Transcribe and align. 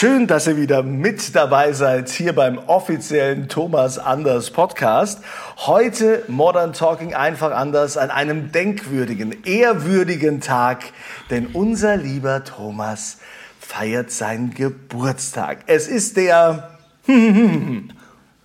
Schön, 0.00 0.26
dass 0.26 0.46
ihr 0.46 0.56
wieder 0.56 0.82
mit 0.82 1.36
dabei 1.36 1.74
seid 1.74 2.08
hier 2.08 2.34
beim 2.34 2.56
offiziellen 2.56 3.50
Thomas 3.50 3.98
Anders 3.98 4.50
Podcast. 4.50 5.22
Heute 5.58 6.22
Modern 6.26 6.72
Talking 6.72 7.12
einfach 7.12 7.50
anders 7.50 7.98
an 7.98 8.10
einem 8.10 8.50
denkwürdigen, 8.50 9.44
ehrwürdigen 9.44 10.40
Tag, 10.40 10.84
denn 11.28 11.48
unser 11.48 11.98
lieber 11.98 12.44
Thomas 12.44 13.18
feiert 13.58 14.10
seinen 14.10 14.54
Geburtstag. 14.54 15.64
Es 15.66 15.86
ist 15.86 16.16
der 16.16 16.70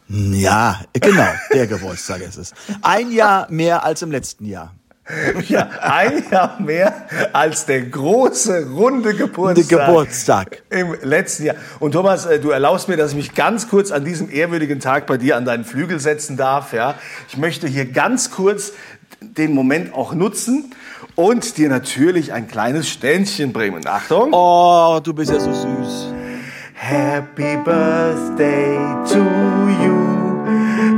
Ja, 0.09 0.81
genau, 0.91 1.29
der 1.53 1.67
Geburtstag 1.67 2.19
ist 2.19 2.35
es. 2.35 2.53
Ein 2.81 3.13
Jahr 3.13 3.49
mehr 3.49 3.85
als 3.85 4.01
im 4.01 4.11
letzten 4.11 4.43
Jahr. 4.43 4.73
ja, 5.47 5.69
ein 5.81 6.23
Jahr 6.31 6.59
mehr 6.59 7.07
als 7.31 7.65
der 7.65 7.81
große 7.83 8.69
runde 8.71 9.13
Geburtstag. 9.13 9.87
Geburtstag. 9.87 10.63
Im 10.71 10.95
letzten 11.03 11.45
Jahr. 11.45 11.55
Und 11.79 11.91
Thomas, 11.91 12.25
äh, 12.25 12.39
du 12.39 12.49
erlaubst 12.49 12.87
mir, 12.87 12.97
dass 12.97 13.11
ich 13.11 13.17
mich 13.17 13.35
ganz 13.35 13.69
kurz 13.69 13.91
an 13.91 14.03
diesem 14.03 14.31
ehrwürdigen 14.31 14.79
Tag 14.79 15.05
bei 15.05 15.17
dir 15.17 15.37
an 15.37 15.45
deinen 15.45 15.63
Flügel 15.63 15.99
setzen 15.99 16.37
darf. 16.37 16.73
Ja, 16.73 16.95
ich 17.29 17.37
möchte 17.37 17.67
hier 17.67 17.85
ganz 17.85 18.31
kurz 18.31 18.73
den 19.21 19.53
Moment 19.53 19.93
auch 19.93 20.13
nutzen 20.13 20.73
und 21.13 21.57
dir 21.57 21.69
natürlich 21.69 22.33
ein 22.33 22.47
kleines 22.47 22.89
Ständchen 22.89 23.53
bringen. 23.53 23.85
Achtung. 23.85 24.29
Oh, 24.33 24.99
du 25.03 25.13
bist 25.13 25.31
ja 25.31 25.39
so 25.39 25.53
süß. 25.53 26.13
Happy 26.73 27.57
Birthday 27.63 28.77
to 29.07 29.19
you. 29.83 30.25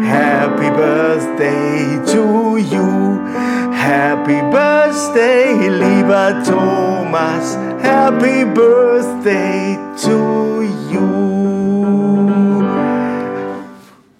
Happy 0.03 0.69
Birthday 0.72 2.00
to 2.05 2.58
you. 2.58 3.67
Happy 3.88 4.42
Birthday, 4.52 5.70
lieber 5.70 6.44
Thomas. 6.44 7.56
Happy 7.82 8.44
Birthday 8.44 9.78
to 10.04 10.62
you. 10.92 12.68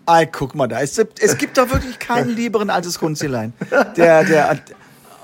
Ei, 0.06 0.26
guck 0.28 0.56
mal 0.56 0.68
da. 0.68 0.80
Es, 0.80 0.98
es 0.98 1.38
gibt 1.38 1.58
doch 1.58 1.70
wirklich 1.70 2.00
keinen 2.00 2.30
lieberen 2.30 2.70
als 2.70 2.86
das 2.86 2.98
Kunzilein. 2.98 3.52
Der, 3.98 4.24
der, 4.24 4.58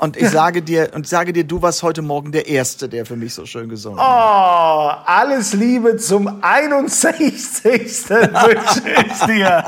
und 0.04 0.18
ich 0.18 0.30
sage 0.30 0.62
dir, 0.62 0.92
und 0.94 1.08
sage 1.08 1.32
dir, 1.32 1.46
du 1.46 1.62
warst 1.62 1.82
heute 1.82 2.02
Morgen 2.02 2.34
der 2.34 2.46
Erste, 2.46 2.90
der 2.90 3.06
für 3.06 3.16
mich 3.16 3.34
so 3.34 3.46
schön 3.46 3.70
gesungen 3.70 3.98
hat. 3.98 4.06
Oh, 4.06 4.92
alles 5.06 5.54
Liebe 5.54 5.96
zum 5.96 6.40
61. 6.42 7.32
wünsche 8.09 8.82
ich 9.08 9.26
dir. 9.26 9.64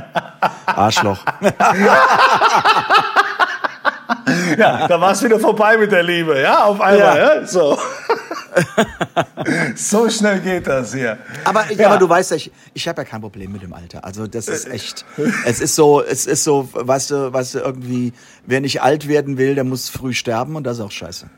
Arschloch. 0.65 1.23
Ja, 4.57 4.87
da 4.87 4.99
war 4.99 5.11
es 5.11 5.23
wieder 5.23 5.39
vorbei 5.39 5.77
mit 5.77 5.91
der 5.91 6.03
Liebe, 6.03 6.39
ja, 6.39 6.65
auf 6.65 6.81
einmal, 6.81 7.17
Ja. 7.17 7.35
ja, 7.35 7.45
so. 7.47 7.77
so 9.75 10.09
schnell 10.09 10.39
geht 10.39 10.67
das 10.67 10.93
hier. 10.93 11.17
Aber, 11.43 11.71
ja. 11.71 11.87
aber 11.87 11.97
du 11.97 12.07
weißt 12.07 12.31
ja, 12.31 12.37
ich, 12.37 12.51
ich 12.73 12.87
habe 12.87 13.01
ja 13.01 13.05
kein 13.05 13.21
Problem 13.21 13.51
mit 13.51 13.63
dem 13.63 13.73
Alter. 13.73 14.03
Also 14.05 14.27
das 14.27 14.47
ist 14.47 14.67
echt, 14.67 15.05
es 15.45 15.59
ist 15.59 15.75
so, 15.75 16.01
es 16.01 16.25
ist 16.25 16.43
so, 16.43 16.69
weißt 16.71 17.11
du, 17.11 17.33
weißt 17.33 17.55
du, 17.55 17.59
irgendwie, 17.59 18.13
wer 18.45 18.61
nicht 18.61 18.81
alt 18.81 19.07
werden 19.07 19.37
will, 19.37 19.55
der 19.55 19.63
muss 19.63 19.89
früh 19.89 20.13
sterben 20.13 20.55
und 20.55 20.63
das 20.63 20.77
ist 20.77 20.83
auch 20.83 20.91
scheiße. 20.91 21.29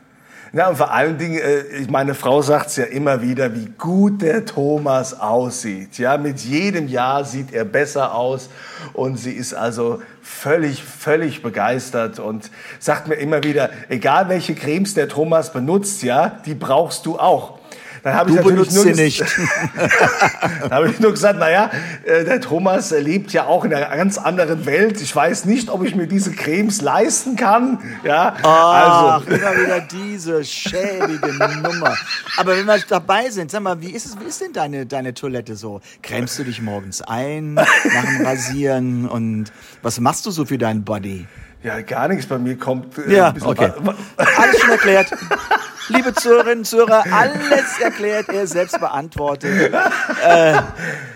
Ja, 0.52 0.70
und 0.70 0.76
vor 0.76 0.92
allen 0.92 1.18
Dingen, 1.18 1.38
äh, 1.38 1.86
meine 1.90 2.14
Frau 2.14 2.40
sagt's 2.40 2.76
ja 2.76 2.84
immer 2.84 3.20
wieder, 3.20 3.54
wie 3.54 3.66
gut 3.76 4.22
der 4.22 4.46
Thomas 4.46 5.18
aussieht. 5.18 5.98
Ja, 5.98 6.16
mit 6.16 6.40
jedem 6.40 6.88
Jahr 6.88 7.26
sieht 7.26 7.52
er 7.52 7.66
besser 7.66 8.14
aus 8.14 8.48
und 8.94 9.16
sie 9.18 9.32
ist 9.32 9.52
also 9.52 10.00
völlig, 10.22 10.82
völlig 10.82 11.42
begeistert 11.42 12.18
und 12.18 12.50
sagt 12.78 13.08
mir 13.08 13.16
immer 13.16 13.42
wieder, 13.42 13.68
egal 13.90 14.30
welche 14.30 14.54
Cremes 14.54 14.94
der 14.94 15.08
Thomas 15.08 15.52
benutzt, 15.52 16.02
ja, 16.02 16.40
die 16.46 16.54
brauchst 16.54 17.04
du 17.04 17.18
auch. 17.18 17.57
Dann 18.02 18.14
habe 18.14 18.30
ich 18.30 18.36
Du 18.36 18.42
natürlich 18.42 18.68
benutzt 18.68 18.84
nur 18.84 18.94
nicht. 18.94 19.20
Dann 20.62 20.70
habe 20.70 20.90
ich 20.90 21.00
nur 21.00 21.12
gesagt, 21.12 21.38
naja, 21.38 21.70
äh, 22.04 22.24
der 22.24 22.40
Thomas 22.40 22.90
lebt 22.90 23.32
ja 23.32 23.46
auch 23.46 23.64
in 23.64 23.74
einer 23.74 23.94
ganz 23.96 24.18
anderen 24.18 24.66
Welt. 24.66 25.00
Ich 25.00 25.14
weiß 25.14 25.44
nicht, 25.44 25.70
ob 25.70 25.84
ich 25.84 25.94
mir 25.94 26.06
diese 26.06 26.32
Cremes 26.32 26.80
leisten 26.80 27.36
kann. 27.36 27.78
Ja, 28.04 28.36
Ach, 28.42 29.22
also. 29.22 29.30
immer 29.30 29.56
wieder 29.56 29.80
diese 29.80 30.44
schäbige 30.44 31.32
Nummer. 31.62 31.96
Aber 32.36 32.56
wenn 32.56 32.66
wir 32.66 32.78
dabei 32.88 33.30
sind, 33.30 33.50
sag 33.50 33.62
mal, 33.62 33.80
wie 33.80 33.90
ist 33.90 34.06
es, 34.06 34.18
wie 34.20 34.24
ist 34.24 34.40
denn 34.40 34.52
deine, 34.52 34.86
deine 34.86 35.14
Toilette 35.14 35.56
so? 35.56 35.80
Cremst 36.02 36.38
du 36.38 36.44
dich 36.44 36.60
morgens 36.62 37.02
ein, 37.02 37.54
nach 37.54 37.64
dem 37.64 38.26
Rasieren 38.26 39.08
und 39.08 39.52
was 39.82 40.00
machst 40.00 40.26
du 40.26 40.30
so 40.30 40.44
für 40.44 40.58
deinen 40.58 40.84
Body? 40.84 41.26
Ja, 41.62 41.80
gar 41.80 42.08
nichts. 42.08 42.26
Bei 42.26 42.38
mir 42.38 42.56
kommt 42.56 42.96
äh, 42.98 43.14
Ja, 43.14 43.34
okay. 43.42 43.72
Alles 44.16 44.60
schon 44.60 44.70
erklärt. 44.70 45.10
Liebe 45.88 46.12
Zuhörerinnen 46.14 46.58
und 46.58 46.64
Zuhörer, 46.66 47.04
alles 47.10 47.78
erklärt, 47.80 48.28
er 48.28 48.46
selbst 48.46 48.78
beantwortet. 48.78 49.72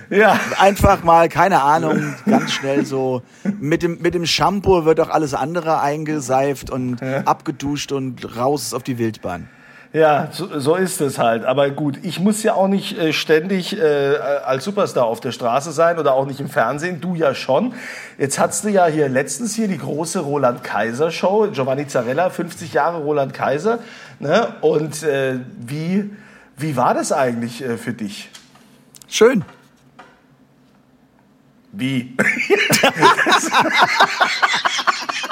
Ja, 0.09 0.39
Einfach 0.59 1.03
mal, 1.05 1.29
keine 1.29 1.63
Ahnung, 1.63 2.15
ganz 2.27 2.53
schnell 2.53 2.87
so. 2.87 3.23
Mit 3.61 3.83
dem, 3.83 4.01
mit 4.01 4.15
dem 4.15 4.25
Shampoo 4.25 4.85
wird 4.87 4.99
auch 5.01 5.11
alles 5.11 5.35
andere 5.35 5.81
eingeseift 5.81 6.71
und 6.71 7.03
abgeduscht 7.03 7.93
und 7.93 8.37
raus 8.37 8.73
auf 8.73 8.83
die 8.83 8.99
Wildbahn. 8.99 9.49
Ja, 9.93 10.29
so, 10.33 10.59
so 10.59 10.75
ist 10.75 11.03
es 11.03 11.19
halt. 11.19 11.45
Aber 11.45 11.69
gut, 11.71 11.99
ich 12.03 12.19
muss 12.19 12.43
ja 12.43 12.55
auch 12.55 12.69
nicht 12.69 12.99
äh, 12.99 13.13
ständig 13.13 13.79
äh, 13.79 14.17
als 14.17 14.65
Superstar 14.65 15.05
auf 15.05 15.21
der 15.21 15.33
Straße 15.33 15.71
sein 15.71 15.99
oder 15.99 16.15
auch 16.15 16.25
nicht 16.25 16.41
im 16.41 16.49
Fernsehen. 16.49 17.03
Du 17.03 17.15
ja 17.15 17.35
schon. 17.35 17.75
Jetzt 18.17 18.39
hattest 18.39 18.65
du 18.65 18.71
ja 18.71 18.87
hier 18.87 19.11
letztens 19.11 19.55
hier 19.55 19.69
die 19.69 19.77
große 19.77 20.21
Roland 20.21 20.65
Kaiser 20.65 21.11
Show. 21.11 21.49
Giovanni 21.53 21.87
Zarella, 21.87 22.31
50 22.31 22.73
Jahre 22.73 23.03
Roland 23.03 23.35
Kaiser. 23.35 23.81
Ne? 24.19 24.55
Und 24.63 25.03
äh, 25.03 25.41
wie, 25.59 26.11
wie 26.57 26.77
war 26.77 26.95
das 26.95 27.13
eigentlich 27.13 27.63
äh, 27.63 27.77
für 27.77 27.93
dich? 27.93 28.31
Schön. 29.09 29.45
Wie? 31.73 32.17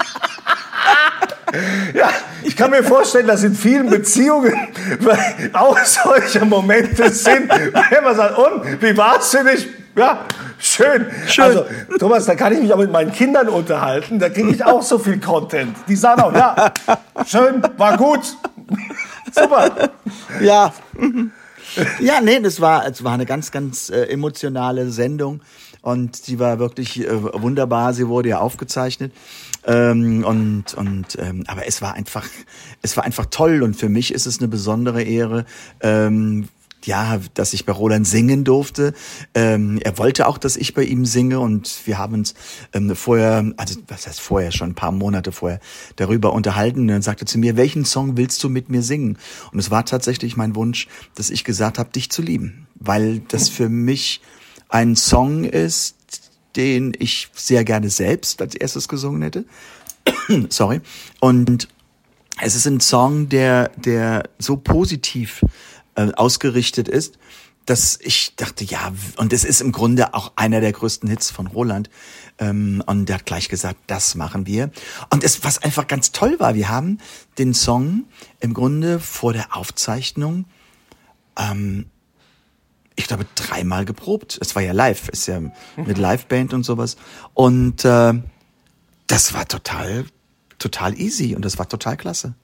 ja, 1.95 2.11
ich 2.43 2.57
kann 2.57 2.71
mir 2.71 2.83
vorstellen, 2.83 3.27
dass 3.27 3.43
in 3.43 3.55
vielen 3.55 3.91
Beziehungen 3.91 4.55
auch 5.53 5.79
solche 5.85 6.45
Momente 6.45 7.11
sind, 7.11 7.51
wenn 7.51 8.05
man 8.05 8.17
sagt, 8.17 8.39
und, 8.39 8.83
wie 8.83 8.97
war 8.97 9.19
es 9.19 9.31
für 9.31 9.45
dich? 9.45 9.69
Ja, 9.97 10.25
schön. 10.59 11.07
Schön. 11.27 11.45
Also, 11.45 11.67
Thomas, 11.99 12.25
da 12.25 12.35
kann 12.35 12.53
ich 12.53 12.61
mich 12.61 12.73
auch 12.73 12.79
mit 12.79 12.93
meinen 12.93 13.13
Kindern 13.13 13.49
unterhalten, 13.49 14.19
da 14.19 14.29
kriege 14.29 14.51
ich 14.51 14.65
auch 14.65 14.83
so 14.83 14.99
viel 14.99 15.19
Content. 15.19 15.77
Die 15.89 15.97
sagen 15.97 16.23
auch, 16.23 16.33
ja, 16.33 16.73
schön, 17.27 17.63
war 17.77 17.97
gut. 17.97 18.37
Super. 19.33 19.91
Ja. 20.41 20.73
Ja, 22.01 22.21
nee, 22.21 22.41
das 22.41 22.61
war, 22.61 22.87
es 22.87 23.05
war 23.05 23.13
eine 23.13 23.27
ganz, 23.27 23.51
ganz 23.51 23.91
äh, 23.91 24.05
emotionale 24.07 24.91
Sendung 24.91 25.41
und 25.83 26.17
sie 26.17 26.39
war 26.39 26.59
wirklich 26.59 27.07
äh, 27.07 27.09
wunderbar. 27.11 27.93
Sie 27.93 28.09
wurde 28.09 28.31
ja 28.31 28.39
aufgezeichnet 28.39 29.13
ähm, 29.67 30.25
und 30.25 30.75
und 30.75 31.19
ähm, 31.19 31.45
aber 31.47 31.67
es 31.67 31.83
war 31.83 31.95
einfach, 31.95 32.27
es 32.83 32.97
war 32.97 33.05
einfach 33.05 33.27
toll 33.27 33.63
und 33.63 33.75
für 33.75 33.89
mich 33.89 34.13
ist 34.13 34.27
es 34.27 34.39
eine 34.39 34.49
besondere 34.49 35.03
Ehre. 35.03 35.45
Ähm, 35.81 36.49
ja, 36.85 37.21
dass 37.35 37.53
ich 37.53 37.67
bei 37.67 37.73
Roland 37.73 38.07
singen 38.07 38.45
durfte. 38.45 38.95
Ähm, 39.35 39.79
er 39.83 39.99
wollte 39.99 40.27
auch, 40.27 40.39
dass 40.39 40.57
ich 40.57 40.75
bei 40.75 40.85
ihm 40.85 41.05
singe 41.05 41.41
und 41.41 41.87
wir 41.87 41.99
haben 41.99 42.15
uns 42.15 42.35
ähm, 42.73 42.95
vorher, 42.97 43.53
also 43.57 43.79
was 43.89 44.07
heißt 44.07 44.21
vorher, 44.21 44.51
schon 44.51 44.71
ein 44.71 44.75
paar 44.75 44.93
Monate 44.93 45.33
vorher 45.33 45.61
darüber 45.97 46.33
unterhalten. 46.33 46.81
Und 46.81 46.89
dann 46.89 47.03
sagte 47.03 47.25
er 47.25 47.27
zu 47.27 47.39
mir, 47.39 47.57
welchen 47.57 47.85
Song 47.85 48.17
willst 48.17 48.43
du 48.43 48.49
mit 48.49 48.71
mir 48.71 48.83
singen? 48.83 49.19
Und 49.53 49.59
es 49.59 49.71
war 49.71 49.85
tatsächlich 49.85 50.37
mein 50.37 50.55
Wunsch, 50.55 50.89
dass 51.15 51.31
ich 51.31 51.45
gesagt 51.45 51.79
habe, 51.79 51.91
dich 51.91 52.11
zu 52.11 52.23
lieben, 52.23 52.67
weil 52.77 53.21
das 53.29 53.49
für 53.49 53.69
mich 53.69 54.23
ein 54.69 54.97
Song 54.97 55.45
ist, 55.45 55.97
den 56.57 56.93
ich 56.99 57.29
sehr 57.35 57.65
gerne 57.65 57.91
selbst 57.91 58.43
als 58.43 58.55
erstes 58.55 58.89
gesungen 58.89 59.23
hätte. 59.23 59.45
Sorry. 60.49 60.81
Und 61.21 61.69
es 62.41 62.55
ist 62.55 62.67
ein 62.67 62.81
Song, 62.81 63.29
der, 63.29 63.71
der 63.77 64.29
so 64.39 64.57
positiv 64.57 65.45
äh, 65.95 66.13
ausgerichtet 66.13 66.89
ist, 66.89 67.19
dass 67.67 67.99
ich 68.03 68.35
dachte, 68.37 68.65
ja, 68.65 68.93
und 69.17 69.33
es 69.33 69.45
ist 69.45 69.61
im 69.61 69.71
Grunde 69.71 70.15
auch 70.15 70.33
einer 70.37 70.61
der 70.61 70.73
größten 70.73 71.09
Hits 71.09 71.31
von 71.31 71.47
Roland. 71.47 71.91
Ähm, 72.39 72.83
und 72.87 73.09
der 73.09 73.17
hat 73.17 73.27
gleich 73.27 73.49
gesagt, 73.49 73.79
das 73.87 74.15
machen 74.15 74.47
wir. 74.47 74.71
Und 75.11 75.23
es, 75.23 75.45
was 75.45 75.63
einfach 75.63 75.87
ganz 75.87 76.11
toll 76.11 76.41
war, 76.41 76.55
wir 76.55 76.69
haben 76.69 76.99
den 77.39 77.55
Song 77.55 78.05
im 78.41 78.55
Grunde 78.55 78.99
vor 78.99 79.33
der 79.33 79.57
Aufzeichnung, 79.57 80.47
ähm, 81.39 81.87
ich 83.01 83.09
glaube, 83.09 83.27
dreimal 83.35 83.85
geprobt. 83.85 84.39
Es 84.41 84.55
war 84.55 84.63
ja 84.63 84.73
live, 84.73 85.09
ist 85.09 85.27
ja 85.27 85.41
mit 85.77 85.99
Liveband 85.99 86.53
und 86.53 86.63
sowas. 86.63 86.97
Und 87.35 87.85
äh, 87.85 88.15
das 89.07 89.35
war 89.35 89.49
total, 89.49 90.05
total 90.59 90.99
easy 90.99 91.35
und 91.35 91.45
das 91.45 91.59
war 91.59 91.69
total 91.69 91.97
klasse. 91.97 92.35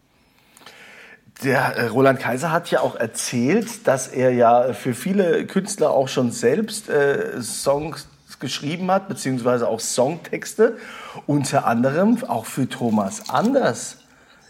Der 1.45 1.77
äh, 1.77 1.87
Roland 1.89 2.19
Kaiser 2.19 2.51
hat 2.51 2.71
ja 2.71 2.81
auch 2.81 2.97
erzählt, 2.97 3.87
dass 3.87 4.09
er 4.09 4.33
ja 4.33 4.73
für 4.73 4.95
viele 4.95 5.47
Künstler 5.47 5.91
auch 5.91 6.09
schon 6.09 6.33
selbst 6.33 6.89
äh, 6.89 7.43
Songs 7.43 8.09
geschrieben 8.41 8.91
hat, 8.91 9.09
beziehungsweise 9.09 9.69
auch 9.69 9.81
Songtexte, 9.81 10.79
unter 11.27 11.67
anderem 11.67 12.23
auch 12.25 12.47
für 12.47 12.69
Thomas 12.69 13.29
Anders. 13.29 13.99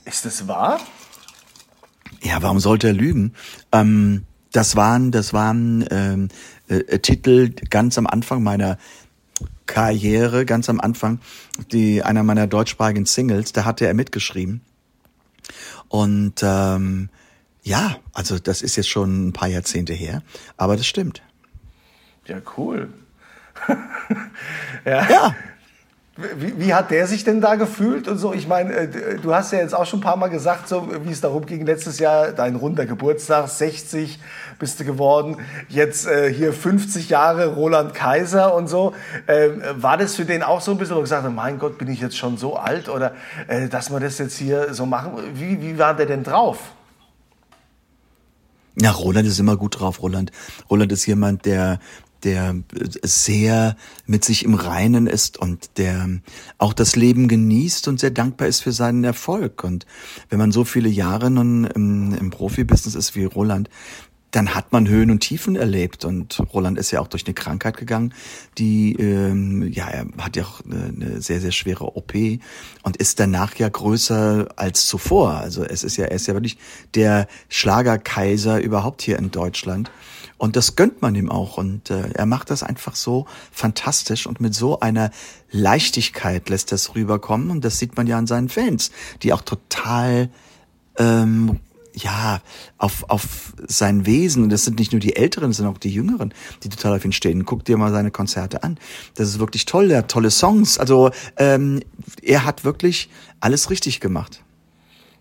Ist 0.05 0.25
das 0.25 0.47
wahr? 0.49 0.79
Ja, 2.23 2.43
warum 2.43 2.61
sollte 2.61 2.89
er 2.89 2.93
lügen? 2.93 3.35
Ähm, 3.73 4.25
das 4.53 4.77
waren, 4.77 5.11
das 5.11 5.33
waren 5.33 5.85
ähm, 5.91 6.29
äh, 6.69 6.99
Titel 6.99 7.51
ganz 7.71 7.99
am 7.99 8.07
Anfang 8.07 8.43
meiner 8.43 8.79
Karriere, 9.67 10.47
ganz 10.47 10.69
am 10.69 10.81
Anfang, 10.81 11.21
die 11.73 12.03
einer 12.03 12.23
meiner 12.23 12.47
deutschsprachigen 12.47 13.07
Singles, 13.07 13.53
da 13.53 13.65
hatte 13.65 13.87
er 13.87 13.95
mitgeschrieben. 13.95 14.61
Und 15.89 16.43
ähm, 16.43 17.09
ja, 17.63 17.97
also 18.13 18.39
das 18.39 18.63
ist 18.63 18.77
jetzt 18.77 18.89
schon 18.89 19.29
ein 19.29 19.33
paar 19.33 19.49
Jahrzehnte 19.49 19.93
her, 19.93 20.23
aber 20.57 20.77
das 20.77 20.87
stimmt. 20.87 21.23
Ja, 22.27 22.39
cool. 22.57 22.93
ja. 24.85 25.11
Ja, 25.11 25.35
Wie, 26.17 26.59
wie 26.59 26.73
hat 26.73 26.91
der 26.91 27.07
sich 27.07 27.25
denn 27.25 27.43
da 27.43 27.57
gefühlt 27.57 28.09
und 28.09 28.17
so? 28.17 28.33
Ich 28.33 28.49
meine, 28.49 28.73
äh, 28.73 29.19
du 29.19 29.35
hast 29.35 29.53
ja 29.53 29.59
jetzt 29.59 29.75
auch 29.75 29.85
schon 29.85 29.99
ein 29.99 30.03
paar 30.03 30.17
Mal 30.17 30.29
gesagt, 30.29 30.67
so 30.67 30.89
wie 31.05 31.11
es 31.11 31.21
darum 31.21 31.45
ging, 31.45 31.67
letztes 31.67 31.99
Jahr 31.99 32.33
dein 32.33 32.57
runder 32.57 32.87
Geburtstag, 32.87 33.49
60 33.49 34.19
bist 34.59 34.81
du 34.81 34.85
geworden, 34.85 35.37
jetzt 35.69 36.07
äh, 36.07 36.33
hier 36.33 36.55
50 36.55 37.11
Jahre 37.11 37.55
Roland 37.55 37.93
Kaiser 37.93 38.55
und 38.55 38.67
so. 38.69 38.95
Ähm, 39.29 39.63
war 39.77 39.99
das 39.99 40.15
für 40.15 40.25
den 40.25 40.43
auch 40.43 40.63
so 40.63 40.71
ein 40.71 40.79
bisschen, 40.79 40.95
wo 40.95 41.01
du 41.01 41.03
gesagt 41.03 41.25
hast, 41.25 41.33
mein 41.35 41.59
Gott, 41.59 41.77
bin 41.77 41.89
ich 41.89 42.01
jetzt 42.01 42.17
schon 42.17 42.39
so 42.39 42.57
alt 42.57 42.89
oder 42.89 43.13
äh, 43.49 43.69
dass 43.69 43.91
wir 43.91 44.01
das 44.01 44.17
jetzt 44.17 44.39
hier 44.39 44.73
so 44.73 44.87
machen? 44.87 45.13
Wie, 45.35 45.61
wie 45.61 45.79
war 45.79 45.93
der 45.93 46.07
denn 46.07 46.25
drauf? 46.25 46.59
Ja, 48.79 48.91
Roland 48.91 49.27
ist 49.27 49.39
immer 49.39 49.57
gut 49.57 49.81
drauf. 49.81 50.03
Roland, 50.03 50.33
Roland 50.71 50.93
ist 50.93 51.07
jemand, 51.07 51.47
der 51.47 51.79
der 52.27 52.57
sehr 53.03 53.77
mit 54.05 54.25
sich 54.25 54.45
im 54.45 54.55
Reinen 54.55 55.07
ist 55.07 55.39
und 55.39 55.79
der 55.79 56.09
auch 56.59 56.73
das 56.73 56.97
Leben 56.97 57.29
genießt 57.29 57.87
und 57.89 58.01
sehr 58.01 58.11
dankbar 58.11 58.49
ist 58.49 58.61
für 58.61 58.73
seinen 58.73 59.05
Erfolg. 59.05 59.63
Und 59.63 59.87
wenn 60.29 60.39
man 60.39 60.51
so 60.53 60.65
viele 60.65 60.89
Jahre 60.89 61.31
nun 61.31 61.65
im, 61.65 62.13
im 62.15 62.31
Profibusiness 62.31 62.97
ist 62.97 63.15
wie 63.15 63.25
Roland, 63.25 63.71
dann 64.33 64.55
hat 64.55 64.73
man 64.73 64.89
Höhen 64.89 65.11
und 65.11 65.21
Tiefen 65.21 65.57
erlebt 65.57 66.05
und 66.05 66.41
Roland 66.53 66.79
ist 66.79 66.91
ja 66.91 67.01
auch 67.01 67.07
durch 67.07 67.25
eine 67.25 67.33
Krankheit 67.33 67.77
gegangen, 67.77 68.13
die 68.59 68.95
ähm, 68.97 69.71
ja 69.73 69.89
er 69.89 70.07
hat 70.19 70.37
ja 70.37 70.43
auch 70.43 70.61
eine, 70.65 70.93
eine 70.95 71.23
sehr 71.23 71.41
sehr 71.41 71.53
schwere 71.53 71.97
OP 71.97 72.13
und 72.83 72.97
ist 72.97 73.21
danach 73.21 73.55
ja 73.55 73.69
größer 73.69 74.49
als 74.57 74.87
zuvor. 74.89 75.37
Also 75.37 75.65
es 75.65 75.85
ist 75.85 75.97
ja 75.97 76.07
er 76.07 76.17
ist 76.17 76.27
ja 76.27 76.35
wirklich 76.35 76.59
der 76.95 77.29
Schlagerkaiser 77.49 78.61
überhaupt 78.61 79.01
hier 79.01 79.19
in 79.19 79.31
Deutschland 79.31 79.91
und 80.39 80.57
das 80.57 80.77
gönnt 80.77 81.03
man 81.03 81.15
ihm 81.15 81.31
auch 81.31 81.57
und 81.57 81.91
äh, 81.91 82.11
er 82.15 82.27
macht 82.27 82.51
das 82.51 82.63
einfach 82.63 82.95
so 82.95 83.27
fantastisch 83.53 84.27
und 84.27 84.41
mit 84.41 84.55
so 84.55 84.81
einer 84.81 85.11
Leichtigkeit 85.51 86.49
lässt 86.49 86.73
das 86.73 86.95
rüberkommen 86.95 87.51
und 87.51 87.65
das 87.65 87.79
sieht 87.79 87.97
man 87.97 88.07
ja 88.07 88.19
an 88.19 88.27
seinen 88.27 88.49
Fans, 88.49 88.91
die 89.23 89.33
auch 89.33 89.43
total 89.43 90.29
ähm, 90.99 91.61
ja, 91.97 92.43
auf, 92.77 93.09
auf 93.09 93.55
sein 93.67 94.05
Wesen, 94.05 94.43
und 94.43 94.51
das 94.51 94.65
sind 94.65 94.79
nicht 94.79 94.93
nur 94.93 95.01
die 95.01 95.17
Älteren, 95.17 95.53
sind 95.53 95.67
auch 95.67 95.79
die 95.79 95.91
Jüngeren, 95.91 96.35
die 96.63 96.69
total 96.69 96.97
auf 96.97 97.05
ihn 97.05 97.13
stehen. 97.13 97.47
Guck 97.47 97.65
dir 97.65 97.79
mal 97.79 97.91
seine 97.91 98.11
Konzerte 98.11 98.63
an. 98.63 98.79
Das 99.15 99.29
ist 99.29 99.39
wirklich 99.39 99.65
toll, 99.65 99.91
er 99.91 99.99
hat 99.99 100.11
tolle 100.11 100.31
Songs. 100.31 100.79
Also 100.79 101.11
ähm, 101.39 101.81
er 102.21 102.45
hat 102.45 102.65
wirklich 102.65 103.09
alles 103.41 103.71
richtig 103.71 104.01
gemacht. 104.01 104.43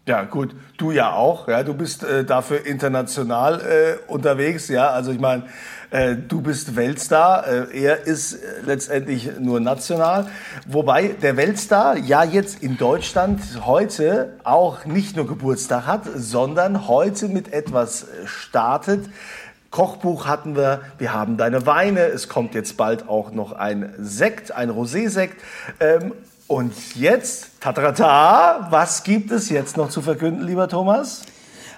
Ja, 0.07 0.23
gut, 0.23 0.55
du 0.77 0.91
ja 0.91 1.13
auch. 1.13 1.47
Ja, 1.47 1.63
du 1.63 1.73
bist 1.73 2.03
äh, 2.03 2.23
dafür 2.23 2.63
international 2.63 3.59
äh, 3.61 4.11
unterwegs. 4.11 4.67
Ja, 4.67 4.89
also 4.89 5.11
ich 5.11 5.19
meine, 5.19 5.45
äh, 5.89 6.15
du 6.15 6.41
bist 6.41 6.75
Weltstar. 6.75 7.47
Äh, 7.47 7.81
er 7.81 8.05
ist 8.05 8.33
äh, 8.33 8.61
letztendlich 8.63 9.39
nur 9.39 9.59
national. 9.59 10.27
Wobei 10.67 11.07
der 11.07 11.37
Weltstar 11.37 11.97
ja 11.97 12.23
jetzt 12.23 12.61
in 12.61 12.77
Deutschland 12.77 13.41
heute 13.65 14.33
auch 14.43 14.85
nicht 14.85 15.15
nur 15.15 15.25
Geburtstag 15.25 15.87
hat, 15.87 16.03
sondern 16.15 16.87
heute 16.87 17.27
mit 17.27 17.51
etwas 17.51 18.03
äh, 18.03 18.27
startet. 18.27 19.09
Kochbuch 19.71 20.27
hatten 20.27 20.55
wir, 20.55 20.81
wir 20.99 21.13
haben 21.13 21.35
deine 21.35 21.65
Weine, 21.65 22.01
es 22.05 22.29
kommt 22.29 22.53
jetzt 22.53 22.77
bald 22.77 23.09
auch 23.09 23.31
noch 23.31 23.53
ein 23.53 23.93
Sekt, 23.97 24.51
ein 24.51 24.69
Rosé-Sekt. 24.69 25.41
Ähm, 25.79 26.13
und 26.47 26.73
jetzt, 26.95 27.49
tatata, 27.59 28.67
was 28.69 29.03
gibt 29.03 29.31
es 29.31 29.49
jetzt 29.49 29.77
noch 29.77 29.89
zu 29.89 30.01
verkünden, 30.01 30.45
lieber 30.45 30.67
Thomas? 30.67 31.23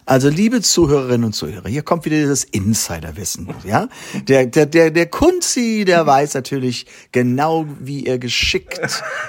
Also, 0.06 0.30
liebe 0.30 0.62
Zuhörerinnen 0.62 1.26
und 1.26 1.34
Zuhörer, 1.34 1.68
hier 1.68 1.84
kommt 1.84 2.06
wieder 2.06 2.26
das 2.28 2.46
Insiderwissen, 2.46 3.50
ja? 3.66 3.90
Der, 4.28 4.46
der, 4.46 4.66
der, 4.66 4.90
der 4.90 5.06
Kunzi, 5.08 5.84
der 5.86 6.06
weiß 6.06 6.34
natürlich 6.34 6.86
genau, 7.12 7.66
wie 7.82 8.06
er 8.06 8.18
geschickt 8.18 8.80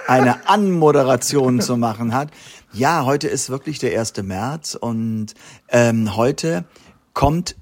eine 0.07 0.49
Anmoderation 0.49 1.61
zu 1.61 1.77
machen 1.77 2.15
hat. 2.15 2.31
Ja, 2.73 3.05
heute 3.05 3.27
ist 3.27 3.51
wirklich 3.51 3.81
der 3.81 3.99
1. 3.99 4.23
März 4.23 4.77
und 4.77 5.35
ähm, 5.69 6.15
heute 6.15 6.65
kommt, 7.13 7.57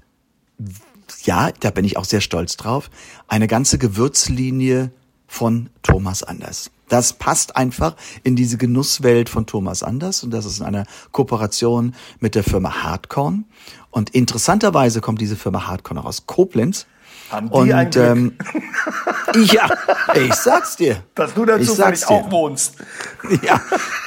ja, 1.23 1.49
da 1.59 1.71
bin 1.71 1.85
ich 1.85 1.97
auch 1.97 2.05
sehr 2.05 2.21
stolz 2.21 2.55
drauf, 2.55 2.91
eine 3.27 3.47
ganze 3.47 3.79
Gewürzlinie 3.79 4.91
von 5.25 5.69
Thomas 5.81 6.21
Anders. 6.21 6.69
Das 6.89 7.13
passt 7.13 7.55
einfach 7.55 7.95
in 8.23 8.35
diese 8.35 8.57
Genusswelt 8.57 9.29
von 9.29 9.45
Thomas 9.45 9.83
Anders 9.83 10.23
und 10.23 10.31
das 10.31 10.45
ist 10.45 10.59
in 10.59 10.65
einer 10.65 10.85
Kooperation 11.11 11.95
mit 12.19 12.35
der 12.35 12.43
Firma 12.43 12.83
Hardcorn. 12.83 13.45
Und 13.91 14.11
interessanterweise 14.11 15.01
kommt 15.01 15.21
diese 15.21 15.35
Firma 15.35 15.67
Hardcorn 15.67 15.97
auch 15.97 16.05
aus 16.05 16.25
Koblenz. 16.25 16.85
Haben 17.29 17.49
die 17.49 17.55
und 17.55 17.71
ein 17.73 17.89
Glück. 17.89 18.05
ähm, 18.05 18.33
ja, 19.51 19.69
ich 20.15 20.33
sag's 20.33 20.77
dir. 20.77 21.03
Dass 21.15 21.33
du 21.33 21.45
dazu 21.45 21.75
vielleicht 21.75 22.07
auch 22.07 22.31
wohnst. 22.31 22.75
Ja, 23.41 23.61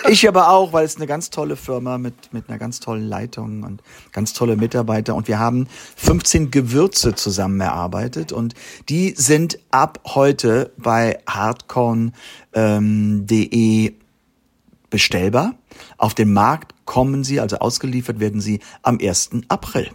ich 0.09 0.27
aber 0.27 0.49
auch, 0.49 0.73
weil 0.73 0.87
es 0.87 0.97
eine 0.97 1.07
ganz 1.07 1.29
tolle 1.29 1.57
Firma 1.57 1.99
mit, 1.99 2.33
mit 2.33 2.49
einer 2.49 2.59
ganz 2.59 2.81
tollen 2.81 3.07
Leitung 3.07 3.65
und 3.65 3.83
ganz 4.13 4.33
tolle 4.33 4.57
Mitarbeiter. 4.57 5.15
Und 5.15 5.29
wir 5.29 5.39
haben 5.39 5.67
15 5.97 6.51
Gewürze 6.51 7.15
zusammen 7.15 7.61
erarbeitet 7.61 8.33
und 8.33 8.55
die 8.89 9.15
sind 9.17 9.59
ab 9.71 10.01
heute 10.07 10.73
bei 10.79 11.19
hardcorn.de 11.29 12.13
ähm, 12.55 13.95
bestellbar. 14.89 15.55
Auf 15.99 16.15
den 16.15 16.33
Markt 16.33 16.75
kommen 16.85 17.23
sie, 17.25 17.41
also 17.41 17.59
ausgeliefert 17.59 18.21
werden 18.21 18.41
sie 18.41 18.61
am 18.83 18.99
1. 19.01 19.31
April. 19.49 19.91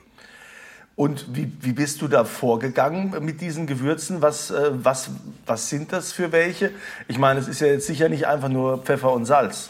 Und 0.96 1.36
wie, 1.36 1.52
wie 1.60 1.74
bist 1.74 2.02
du 2.02 2.08
da 2.08 2.24
vorgegangen 2.24 3.14
mit 3.22 3.42
diesen 3.42 3.68
Gewürzen? 3.68 4.22
Was, 4.22 4.50
äh, 4.50 4.72
was, 4.74 5.10
was 5.46 5.70
sind 5.70 5.92
das 5.92 6.14
für 6.14 6.32
welche? 6.32 6.72
Ich 7.08 7.18
meine, 7.18 7.40
es 7.40 7.48
ist 7.50 7.60
ja 7.60 7.68
jetzt 7.68 7.88
sicher 7.88 8.08
nicht 8.08 8.28
einfach 8.28 8.50
nur 8.50 8.78
Pfeffer 8.80 9.12
und 9.12 9.26
Salz. 9.26 9.70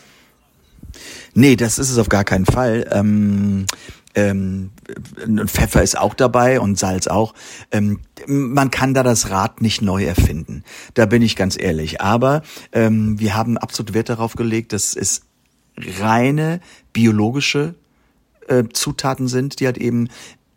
Nee, 1.33 1.55
das 1.55 1.79
ist 1.79 1.89
es 1.89 1.97
auf 1.97 2.09
gar 2.09 2.23
keinen 2.23 2.45
Fall. 2.45 2.87
Ähm, 2.91 3.65
ähm, 4.13 4.71
Pfeffer 5.47 5.83
ist 5.83 5.97
auch 5.97 6.13
dabei 6.13 6.59
und 6.59 6.77
Salz 6.77 7.07
auch. 7.07 7.33
Ähm, 7.71 8.01
man 8.27 8.71
kann 8.71 8.93
da 8.93 9.03
das 9.03 9.29
Rad 9.29 9.61
nicht 9.61 9.81
neu 9.81 10.05
erfinden. 10.05 10.63
Da 10.93 11.05
bin 11.05 11.21
ich 11.21 11.35
ganz 11.35 11.59
ehrlich. 11.59 12.01
Aber 12.01 12.43
ähm, 12.71 13.19
wir 13.19 13.35
haben 13.35 13.57
absolut 13.57 13.93
Wert 13.93 14.09
darauf 14.09 14.35
gelegt, 14.35 14.73
dass 14.73 14.95
es 14.95 15.23
reine 15.99 16.61
biologische 16.93 17.75
äh, 18.47 18.63
Zutaten 18.71 19.27
sind, 19.27 19.59
die 19.59 19.65
halt 19.65 19.77
eben 19.77 20.07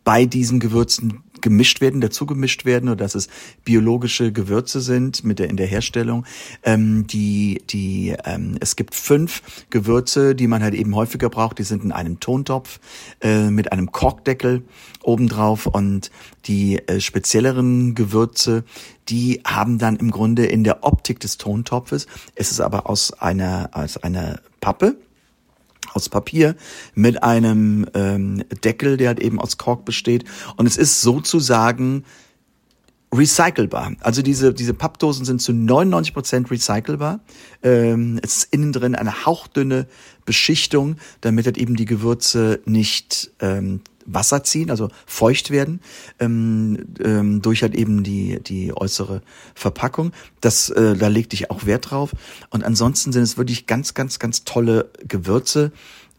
bei 0.09 0.25
diesen 0.25 0.59
Gewürzen 0.59 1.21
gemischt 1.39 1.81
werden, 1.81 2.01
dazu 2.01 2.25
gemischt 2.25 2.65
werden 2.65 2.89
oder 2.89 2.95
dass 3.03 3.13
es 3.13 3.27
biologische 3.63 4.31
Gewürze 4.31 4.81
sind 4.81 5.23
mit 5.23 5.37
der 5.37 5.51
in 5.51 5.55
der 5.55 5.67
Herstellung. 5.67 6.25
Ähm, 6.63 7.05
die 7.05 7.61
die 7.69 8.15
ähm, 8.25 8.57
es 8.59 8.75
gibt 8.75 8.95
fünf 8.95 9.43
Gewürze, 9.69 10.33
die 10.33 10.47
man 10.47 10.63
halt 10.63 10.73
eben 10.73 10.95
häufiger 10.95 11.29
braucht. 11.29 11.59
Die 11.59 11.63
sind 11.63 11.83
in 11.83 11.91
einem 11.91 12.19
Tontopf 12.19 12.79
äh, 13.21 13.51
mit 13.51 13.71
einem 13.71 13.91
Korkdeckel 13.91 14.63
obendrauf 15.03 15.67
und 15.67 16.09
die 16.47 16.79
äh, 16.87 16.99
spezielleren 16.99 17.93
Gewürze, 17.93 18.63
die 19.09 19.41
haben 19.45 19.77
dann 19.77 19.95
im 19.97 20.09
Grunde 20.09 20.47
in 20.47 20.63
der 20.63 20.83
Optik 20.83 21.19
des 21.19 21.37
Tontopfes. 21.37 22.07
Es 22.33 22.49
ist 22.49 22.61
aber 22.61 22.89
aus 22.89 23.13
einer 23.13 23.69
aus 23.73 23.97
einer 23.97 24.39
Pappe 24.59 24.97
aus 25.93 26.09
Papier 26.09 26.55
mit 26.95 27.23
einem 27.23 27.85
ähm, 27.93 28.43
Deckel, 28.63 28.97
der 28.97 29.09
halt 29.09 29.19
eben 29.19 29.39
aus 29.39 29.57
Kork 29.57 29.85
besteht. 29.85 30.25
Und 30.55 30.65
es 30.65 30.77
ist 30.77 31.01
sozusagen 31.01 32.03
recycelbar. 33.13 33.93
Also 34.01 34.21
diese, 34.21 34.53
diese 34.53 34.73
Pappdosen 34.73 35.25
sind 35.25 35.41
zu 35.41 35.51
99 35.51 36.13
Prozent 36.13 36.51
recycelbar. 36.51 37.21
Ähm, 37.63 38.19
es 38.21 38.37
ist 38.37 38.53
innen 38.53 38.71
drin 38.71 38.95
eine 38.95 39.25
hauchdünne 39.25 39.87
Beschichtung, 40.25 40.97
damit 41.21 41.45
halt 41.45 41.57
eben 41.57 41.75
die 41.75 41.85
Gewürze 41.85 42.61
nicht 42.65 43.31
ähm, 43.39 43.81
Wasser 44.13 44.43
ziehen, 44.43 44.69
also 44.69 44.89
feucht 45.05 45.51
werden, 45.51 45.81
ähm, 46.19 46.85
ähm, 47.03 47.41
durch 47.41 47.61
halt 47.61 47.75
eben 47.75 48.03
die, 48.03 48.39
die 48.41 48.75
äußere 48.75 49.21
Verpackung. 49.55 50.11
Das, 50.41 50.69
äh, 50.69 50.95
da 50.95 51.07
legte 51.07 51.35
ich 51.35 51.51
auch 51.51 51.65
Wert 51.65 51.91
drauf. 51.91 52.11
Und 52.49 52.63
ansonsten 52.63 53.11
sind 53.11 53.23
es 53.23 53.37
wirklich 53.37 53.67
ganz, 53.67 53.93
ganz, 53.93 54.19
ganz 54.19 54.43
tolle 54.43 54.91
Gewürze 55.07 55.71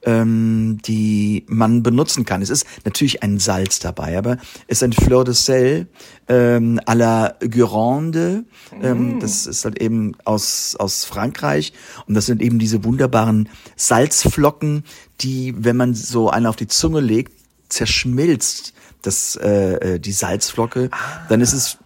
ähm, 0.03 0.79
die 0.85 1.45
man 1.49 1.83
benutzen 1.83 2.25
kann. 2.25 2.43
Es 2.43 2.51
ist 2.51 2.67
natürlich 2.85 3.23
ein 3.23 3.39
Salz 3.39 3.79
dabei, 3.79 4.17
aber 4.17 4.39
es 4.67 4.79
ist 4.79 4.83
ein 4.83 4.93
Fleur 4.93 5.25
de 5.25 5.35
Sel 5.35 5.89
ähm, 6.29 6.81
à 6.87 6.95
la 6.95 7.35
Guérande. 7.41 8.45
Ähm, 8.83 9.17
mm. 9.17 9.21
Das 9.21 9.47
ist 9.47 9.65
halt 9.65 9.81
eben 9.81 10.13
aus, 10.25 10.77
aus 10.79 11.05
Frankreich 11.05 11.73
und 12.07 12.15
das 12.15 12.27
sind 12.27 12.43
eben 12.43 12.59
diese 12.59 12.85
wunderbaren 12.85 13.49
Salzflocken, 13.77 14.85
die, 15.21 15.55
wenn 15.59 15.77
man 15.77 15.95
so 15.95 16.31
eine 16.31 16.49
auf 16.49 16.57
die 16.57 16.69
Zunge 16.69 17.01
legt, 17.01 17.40
zerschmilzt 17.71 18.75
das, 19.03 19.37
äh, 19.37 19.95
äh, 19.95 19.99
die 19.99 20.13
Salzflocke, 20.13 20.91
dann 21.29 21.41
ist 21.41 21.53
es 21.53 21.79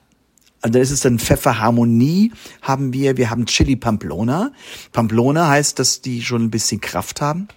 dann 0.63 0.81
ist 0.81 0.91
es 0.91 1.01
dann 1.01 1.19
Pfefferharmonie 1.19 2.33
haben 2.63 2.95
wir, 2.95 3.19
wir 3.19 3.29
haben 3.29 3.45
Chili 3.45 3.77
Pamplona. 3.77 4.51
Pamplona 4.93 5.49
heißt, 5.49 5.79
dass 5.79 6.01
die 6.01 6.23
schon 6.23 6.45
ein 6.45 6.51
bisschen 6.51 6.81
Kraft 6.81 7.21
haben. 7.21 7.49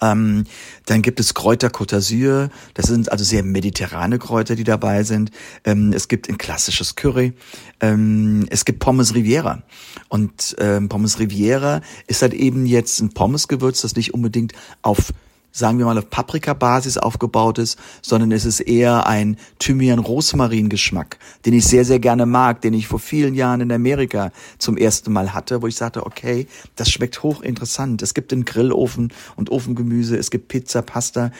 Ähm, 0.00 0.44
dann 0.86 1.02
gibt 1.02 1.20
es 1.20 1.34
Kräuter 1.34 1.68
Côte 1.68 1.96
d'Azur. 1.96 2.50
Das 2.74 2.86
sind 2.86 3.12
also 3.12 3.24
sehr 3.24 3.42
mediterrane 3.42 4.18
Kräuter, 4.18 4.56
die 4.56 4.64
dabei 4.64 5.02
sind. 5.02 5.30
Ähm, 5.64 5.92
es 5.92 6.08
gibt 6.08 6.28
ein 6.28 6.38
klassisches 6.38 6.96
Curry. 6.96 7.34
Ähm, 7.80 8.46
es 8.50 8.64
gibt 8.64 8.80
Pommes 8.80 9.14
Riviera. 9.14 9.62
Und 10.08 10.56
ähm, 10.58 10.88
Pommes 10.88 11.18
Riviera 11.18 11.80
ist 12.06 12.22
halt 12.22 12.34
eben 12.34 12.66
jetzt 12.66 13.00
ein 13.00 13.12
Pommesgewürz, 13.12 13.82
das 13.82 13.96
nicht 13.96 14.14
unbedingt 14.14 14.52
auf 14.82 15.12
sagen 15.54 15.78
wir 15.78 15.86
mal, 15.86 15.96
auf 15.96 16.10
Paprika-Basis 16.10 16.98
aufgebaut 16.98 17.58
ist, 17.58 17.78
sondern 18.02 18.32
es 18.32 18.44
ist 18.44 18.58
eher 18.58 19.06
ein 19.06 19.38
Thymian-Rosmarin-Geschmack, 19.60 21.18
den 21.46 21.54
ich 21.54 21.64
sehr, 21.64 21.84
sehr 21.84 22.00
gerne 22.00 22.26
mag, 22.26 22.60
den 22.60 22.74
ich 22.74 22.88
vor 22.88 22.98
vielen 22.98 23.34
Jahren 23.34 23.60
in 23.60 23.70
Amerika 23.70 24.32
zum 24.58 24.76
ersten 24.76 25.12
Mal 25.12 25.32
hatte, 25.32 25.62
wo 25.62 25.68
ich 25.68 25.76
sagte, 25.76 26.04
okay, 26.04 26.48
das 26.74 26.90
schmeckt 26.90 27.22
hochinteressant. 27.22 28.02
Es 28.02 28.14
gibt 28.14 28.32
den 28.32 28.44
Grillofen 28.44 29.12
und 29.36 29.50
Ofengemüse, 29.50 30.16
es 30.16 30.30
gibt 30.30 30.48
Pizza, 30.48 30.82
Pasta 30.82 31.30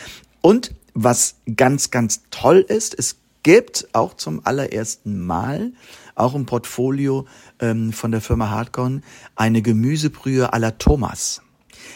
und 0.41 0.73
was 0.95 1.35
ganz, 1.57 1.91
ganz 1.91 2.23
toll 2.31 2.65
ist, 2.69 2.97
es 2.97 3.17
gibt 3.43 3.89
auch 3.93 4.15
zum 4.15 4.41
allerersten 4.45 5.21
Mal 5.21 5.73
auch 6.15 6.35
im 6.37 6.47
Portfolio 6.47 7.27
ähm, 7.61 7.93
von 7.93 8.13
der 8.13 8.21
Firma 8.21 8.51
Hardcon 8.51 9.03
eine 9.35 9.61
Gemüsebrühe 9.61 10.55
à 10.55 10.59
la 10.59 10.71
Thomas. 10.71 11.44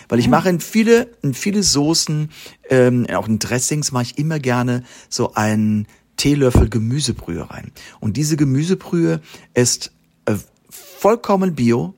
Weil 0.09 0.19
ich 0.19 0.29
mache 0.29 0.49
in 0.49 0.61
viele, 0.61 1.11
in 1.23 1.35
viele 1.35 1.63
Soßen, 1.63 2.31
ähm, 2.71 3.07
auch 3.13 3.29
in 3.29 3.39
Dressings 3.39 3.93
mache 3.93 4.05
ich 4.05 4.19
immer 4.19 4.39
gerne 4.39 4.85
so 5.09 5.35
einen 5.35 5.87
Teelöffel 6.17 6.69
Gemüsebrühe 6.69 7.51
rein. 7.51 7.73
Und 8.01 8.17
diese 8.17 8.37
Gemüsebrühe 8.37 9.21
ist 9.55 9.93
äh, 10.27 10.35
vollkommen 10.69 11.55
bio. 11.55 11.95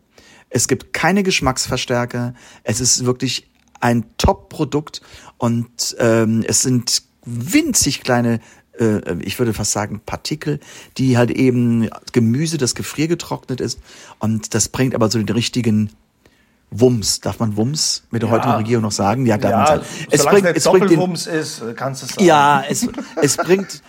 Es 0.49 0.69
gibt 0.69 0.93
keine 0.93 1.23
Geschmacksverstärker. 1.23 2.35
Es 2.65 2.81
ist 2.81 3.05
wirklich 3.05 3.51
ein 3.81 4.05
Top-Produkt 4.19 5.01
und 5.39 5.97
ähm, 5.99 6.45
es 6.47 6.63
sind 6.63 7.03
winzig 7.25 8.03
kleine 8.03 8.41
äh, 8.79 9.17
ich 9.21 9.39
würde 9.39 9.53
fast 9.53 9.73
sagen 9.73 10.01
Partikel, 10.05 10.61
die 10.99 11.17
halt 11.17 11.31
eben 11.31 11.89
Gemüse, 12.13 12.59
das 12.59 12.75
gefriergetrocknet 12.75 13.61
ist 13.61 13.81
und 14.19 14.55
das 14.55 14.69
bringt 14.69 14.95
aber 14.95 15.11
so 15.11 15.19
den 15.19 15.29
richtigen 15.29 15.91
Wumms. 16.71 17.21
Darf 17.21 17.39
man 17.41 17.57
Wumms 17.57 18.05
mit 18.11 18.23
der 18.23 18.29
ja. 18.29 18.37
heutigen 18.37 18.55
Regierung 18.55 18.83
noch 18.83 18.93
sagen? 18.93 19.27
Ja, 19.27 19.39
darf 19.39 19.51
ja, 19.51 19.57
man 19.57 19.67
sagen. 19.67 19.83
Es 20.11 20.25
bringt, 20.25 20.57
es 20.57 20.65
bringt 20.65 20.91
den, 20.91 21.13
ist, 21.13 21.63
kannst 21.77 22.03
du 22.03 22.07
es 22.07 22.13
sagen. 22.13 22.25
Ja, 22.25 22.65
es, 22.69 22.87
es 23.21 23.37
bringt, 23.37 23.83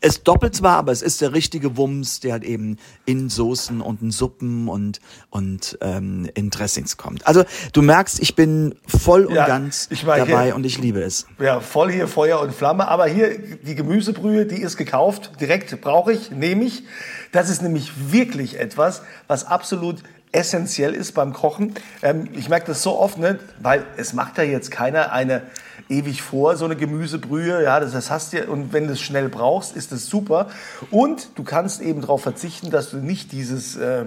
es 0.00 0.22
doppelt 0.22 0.54
zwar, 0.54 0.76
aber 0.76 0.92
es 0.92 1.02
ist 1.02 1.20
der 1.20 1.32
richtige 1.32 1.76
Wumms, 1.76 2.20
der 2.20 2.32
halt 2.32 2.44
eben 2.44 2.78
in 3.04 3.28
Soßen 3.28 3.80
und 3.80 4.00
in 4.00 4.12
Suppen 4.12 4.68
und, 4.68 5.00
und 5.30 5.76
ähm, 5.80 6.28
in 6.34 6.50
Dressings 6.50 6.96
kommt. 6.96 7.26
Also 7.26 7.44
du 7.72 7.82
merkst, 7.82 8.20
ich 8.20 8.36
bin 8.36 8.76
voll 8.86 9.24
und 9.24 9.34
ja, 9.34 9.46
ganz 9.46 9.88
dabei 10.04 10.44
hier, 10.44 10.54
und 10.54 10.64
ich 10.64 10.78
liebe 10.78 11.02
es. 11.02 11.26
Ja, 11.40 11.60
voll 11.60 11.90
hier 11.90 12.06
Feuer 12.06 12.40
und 12.40 12.54
Flamme. 12.54 12.86
Aber 12.86 13.06
hier 13.06 13.38
die 13.38 13.74
Gemüsebrühe, 13.74 14.46
die 14.46 14.62
ist 14.62 14.76
gekauft, 14.76 15.32
direkt 15.40 15.80
brauche 15.80 16.12
ich, 16.12 16.30
nehme 16.30 16.64
ich. 16.64 16.84
Das 17.32 17.50
ist 17.50 17.62
nämlich 17.62 18.12
wirklich 18.12 18.58
etwas, 18.58 19.02
was 19.26 19.44
absolut 19.44 20.02
essentiell 20.32 20.94
ist 20.94 21.12
beim 21.12 21.32
Kochen. 21.32 21.74
Ähm, 22.02 22.28
ich 22.34 22.48
merke 22.48 22.66
das 22.66 22.82
so 22.82 22.98
oft, 22.98 23.18
ne, 23.18 23.38
weil 23.60 23.84
es 23.96 24.12
macht 24.12 24.38
ja 24.38 24.44
jetzt 24.44 24.70
keiner 24.70 25.12
eine 25.12 25.42
ewig 25.88 26.22
vor, 26.22 26.56
so 26.56 26.64
eine 26.64 26.76
Gemüsebrühe. 26.76 27.62
Ja, 27.62 27.80
das, 27.80 27.92
das 27.92 28.10
hast 28.10 28.32
du 28.32 28.44
und 28.46 28.72
wenn 28.72 28.86
du 28.86 28.92
es 28.92 29.00
schnell 29.00 29.28
brauchst, 29.28 29.76
ist 29.76 29.92
das 29.92 30.06
super. 30.06 30.48
Und 30.90 31.30
du 31.36 31.44
kannst 31.44 31.80
eben 31.80 32.00
darauf 32.00 32.22
verzichten, 32.22 32.70
dass 32.70 32.90
du 32.90 32.98
nicht 32.98 33.32
dieses 33.32 33.76
äh, 33.76 34.06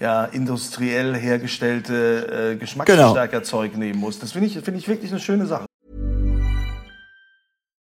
ja, 0.00 0.24
industriell 0.24 1.14
hergestellte 1.14 2.52
äh, 2.52 2.56
Geschmacksverstärkerzeug 2.56 3.72
genau. 3.72 3.84
nehmen 3.84 4.00
musst. 4.00 4.22
Das 4.22 4.32
finde 4.32 4.48
ich, 4.48 4.58
find 4.58 4.76
ich 4.76 4.88
wirklich 4.88 5.10
eine 5.10 5.20
schöne 5.20 5.46
Sache. 5.46 5.66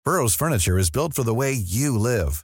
Burroughs 0.03 0.35
Furniture 0.35 0.79
is 0.79 0.91
built 0.91 1.15
for 1.15 1.25
the 1.25 1.35
way 1.35 1.51
you 1.51 1.97
live. 1.97 2.43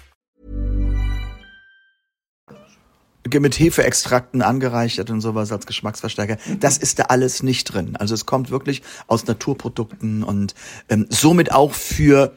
Mit 3.39 3.59
Hefeextrakten 3.59 4.41
angereichert 4.41 5.09
und 5.09 5.21
sowas 5.21 5.51
als 5.51 5.65
Geschmacksverstärker. 5.65 6.37
Das 6.59 6.77
ist 6.77 6.99
da 6.99 7.03
alles 7.03 7.43
nicht 7.43 7.65
drin. 7.65 7.95
Also 7.95 8.13
es 8.13 8.25
kommt 8.25 8.49
wirklich 8.49 8.81
aus 9.07 9.27
Naturprodukten 9.27 10.23
und 10.23 10.55
ähm, 10.89 11.05
somit 11.09 11.51
auch 11.51 11.73
für 11.73 12.33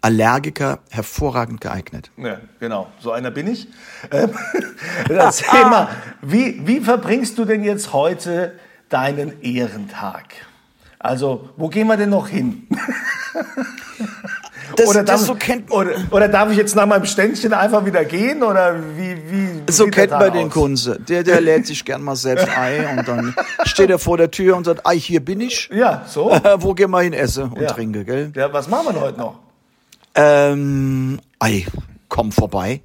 Allergiker 0.00 0.80
hervorragend 0.90 1.60
geeignet. 1.60 2.10
Ja, 2.16 2.40
genau. 2.58 2.90
So 2.98 3.12
einer 3.12 3.30
bin 3.30 3.46
ich. 3.46 3.68
Ähm, 4.10 4.30
das 5.08 5.38
Thema, 5.38 5.90
wie, 6.20 6.66
wie 6.66 6.80
verbringst 6.80 7.38
du 7.38 7.44
denn 7.44 7.62
jetzt 7.62 7.92
heute 7.92 8.58
deinen 8.88 9.40
Ehrentag? 9.42 10.34
Also, 10.98 11.50
wo 11.56 11.68
gehen 11.68 11.86
wir 11.86 11.96
denn 11.96 12.10
noch 12.10 12.28
hin? 12.28 12.66
das, 14.76 14.88
oder, 14.88 15.02
darf, 15.02 15.18
das 15.20 15.26
so 15.26 15.34
kennt 15.34 15.70
oder, 15.70 15.92
oder 16.10 16.28
darf 16.28 16.50
ich 16.50 16.56
jetzt 16.56 16.74
nach 16.76 16.86
meinem 16.86 17.06
Ständchen 17.06 17.52
einfach 17.52 17.84
wieder 17.84 18.04
gehen? 18.04 18.42
Oder 18.42 18.76
wie, 18.96 19.16
wie 19.30 19.72
So 19.72 19.86
kennt 19.86 20.10
man 20.10 20.32
den? 20.32 20.50
Kunze. 20.50 20.98
Der, 21.00 21.22
der 21.22 21.40
lädt 21.48 21.66
sich 21.66 21.84
gern 21.84 22.02
mal 22.02 22.16
selbst 22.16 22.48
ein 22.56 22.98
und 22.98 23.08
dann 23.08 23.34
steht 23.64 23.90
er 23.90 23.98
vor 23.98 24.16
der 24.16 24.30
Tür 24.30 24.56
und 24.56 24.64
sagt, 24.64 24.86
ei, 24.86 24.98
hier 24.98 25.24
bin 25.24 25.40
ich. 25.40 25.68
Ja, 25.72 26.04
so. 26.06 26.30
Wo 26.58 26.74
gehen 26.74 26.90
wir 26.90 27.00
hin 27.00 27.12
essen 27.12 27.44
und 27.52 27.60
Ja. 27.62 27.72
trinke, 27.72 28.04
gell? 28.04 28.32
Ja, 28.34 28.52
was 28.52 28.68
machen 28.68 28.86
wir 28.86 28.92
denn 28.92 29.02
heute 29.02 29.18
noch? 29.18 29.38
Ähm, 30.14 31.20
ei, 31.38 31.66
komm 32.08 32.32
vorbei. 32.32 32.80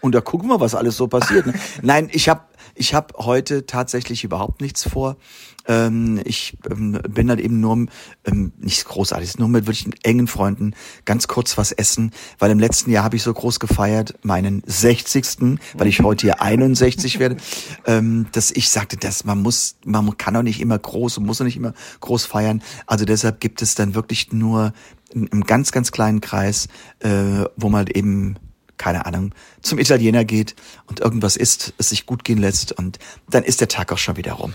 Und 0.00 0.14
da 0.16 0.20
gucken 0.20 0.48
wir, 0.48 0.58
was 0.60 0.74
alles 0.74 0.96
so 0.96 1.06
passiert. 1.06 1.46
ne? 1.46 1.54
Nein, 1.82 2.08
ich 2.12 2.28
habe 2.28 2.40
ich 2.74 2.94
hab 2.94 3.16
heute 3.18 3.66
tatsächlich 3.66 4.24
überhaupt 4.24 4.60
nichts 4.60 4.88
vor. 4.88 5.16
Ähm, 5.66 6.20
ich 6.24 6.56
ähm, 6.70 7.00
bin 7.08 7.28
halt 7.28 7.40
eben 7.40 7.60
nur, 7.60 7.86
ähm, 8.24 8.52
nichts 8.58 8.84
Großartiges, 8.84 9.38
nur 9.38 9.48
mit 9.48 9.66
wirklich 9.66 9.88
engen 10.02 10.26
Freunden 10.26 10.74
ganz 11.04 11.28
kurz 11.28 11.56
was 11.56 11.72
essen, 11.72 12.12
weil 12.38 12.50
im 12.50 12.58
letzten 12.58 12.90
Jahr 12.90 13.04
habe 13.04 13.16
ich 13.16 13.22
so 13.22 13.32
groß 13.32 13.60
gefeiert, 13.60 14.14
meinen 14.22 14.62
60., 14.66 15.60
weil 15.74 15.86
ich 15.86 16.00
heute 16.00 16.26
hier 16.26 16.42
61 16.42 17.18
werde, 17.18 17.36
ähm, 17.86 18.26
dass 18.32 18.50
ich 18.50 18.70
sagte, 18.70 18.96
dass 18.96 19.24
man 19.24 19.40
muss, 19.40 19.76
man 19.84 20.16
kann 20.16 20.36
auch 20.36 20.42
nicht 20.42 20.60
immer 20.60 20.78
groß 20.78 21.18
und 21.18 21.26
muss 21.26 21.40
auch 21.40 21.44
nicht 21.44 21.56
immer 21.56 21.74
groß 22.00 22.26
feiern. 22.26 22.62
Also 22.86 23.04
deshalb 23.04 23.40
gibt 23.40 23.62
es 23.62 23.74
dann 23.74 23.94
wirklich 23.94 24.32
nur 24.32 24.72
einem 25.14 25.44
ganz, 25.44 25.72
ganz 25.72 25.92
kleinen 25.92 26.20
Kreis, 26.20 26.68
äh, 27.00 27.44
wo 27.56 27.68
man 27.68 27.78
halt 27.78 27.96
eben 27.96 28.36
keine 28.78 29.06
Ahnung, 29.06 29.34
zum 29.60 29.78
Italiener 29.78 30.24
geht 30.24 30.54
und 30.86 31.00
irgendwas 31.00 31.36
isst, 31.36 31.72
es 31.78 31.90
sich 31.90 32.06
gut 32.06 32.24
gehen 32.24 32.38
lässt 32.38 32.72
und 32.72 32.98
dann 33.30 33.44
ist 33.44 33.60
der 33.60 33.68
Tag 33.68 33.92
auch 33.92 33.98
schon 33.98 34.16
wieder 34.16 34.32
rum. 34.32 34.54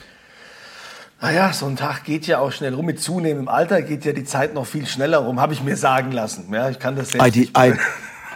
Naja, 1.21 1.51
so 1.51 1.65
ein 1.65 1.75
Tag 1.75 2.03
geht 2.03 2.27
ja 2.27 2.37
auch 2.39 2.51
schnell 2.51 2.73
rum. 2.75 2.85
Mit 2.85 3.01
zunehmendem 3.01 3.47
Alter 3.47 3.81
geht 3.81 4.05
ja 4.05 4.13
die 4.13 4.23
Zeit 4.25 4.53
noch 4.53 4.67
viel 4.67 4.85
schneller 4.85 5.17
rum, 5.17 5.39
habe 5.39 5.53
ich 5.53 5.63
mir 5.63 5.75
sagen 5.75 6.11
lassen. 6.11 6.53
Ja, 6.53 6.69
ich 6.69 6.77
kann 6.77 6.95
das 6.95 7.13
jetzt 7.13 7.21
Ei, 7.23 7.31
die, 7.31 7.39
nicht 7.41 7.57
ei, 7.57 7.75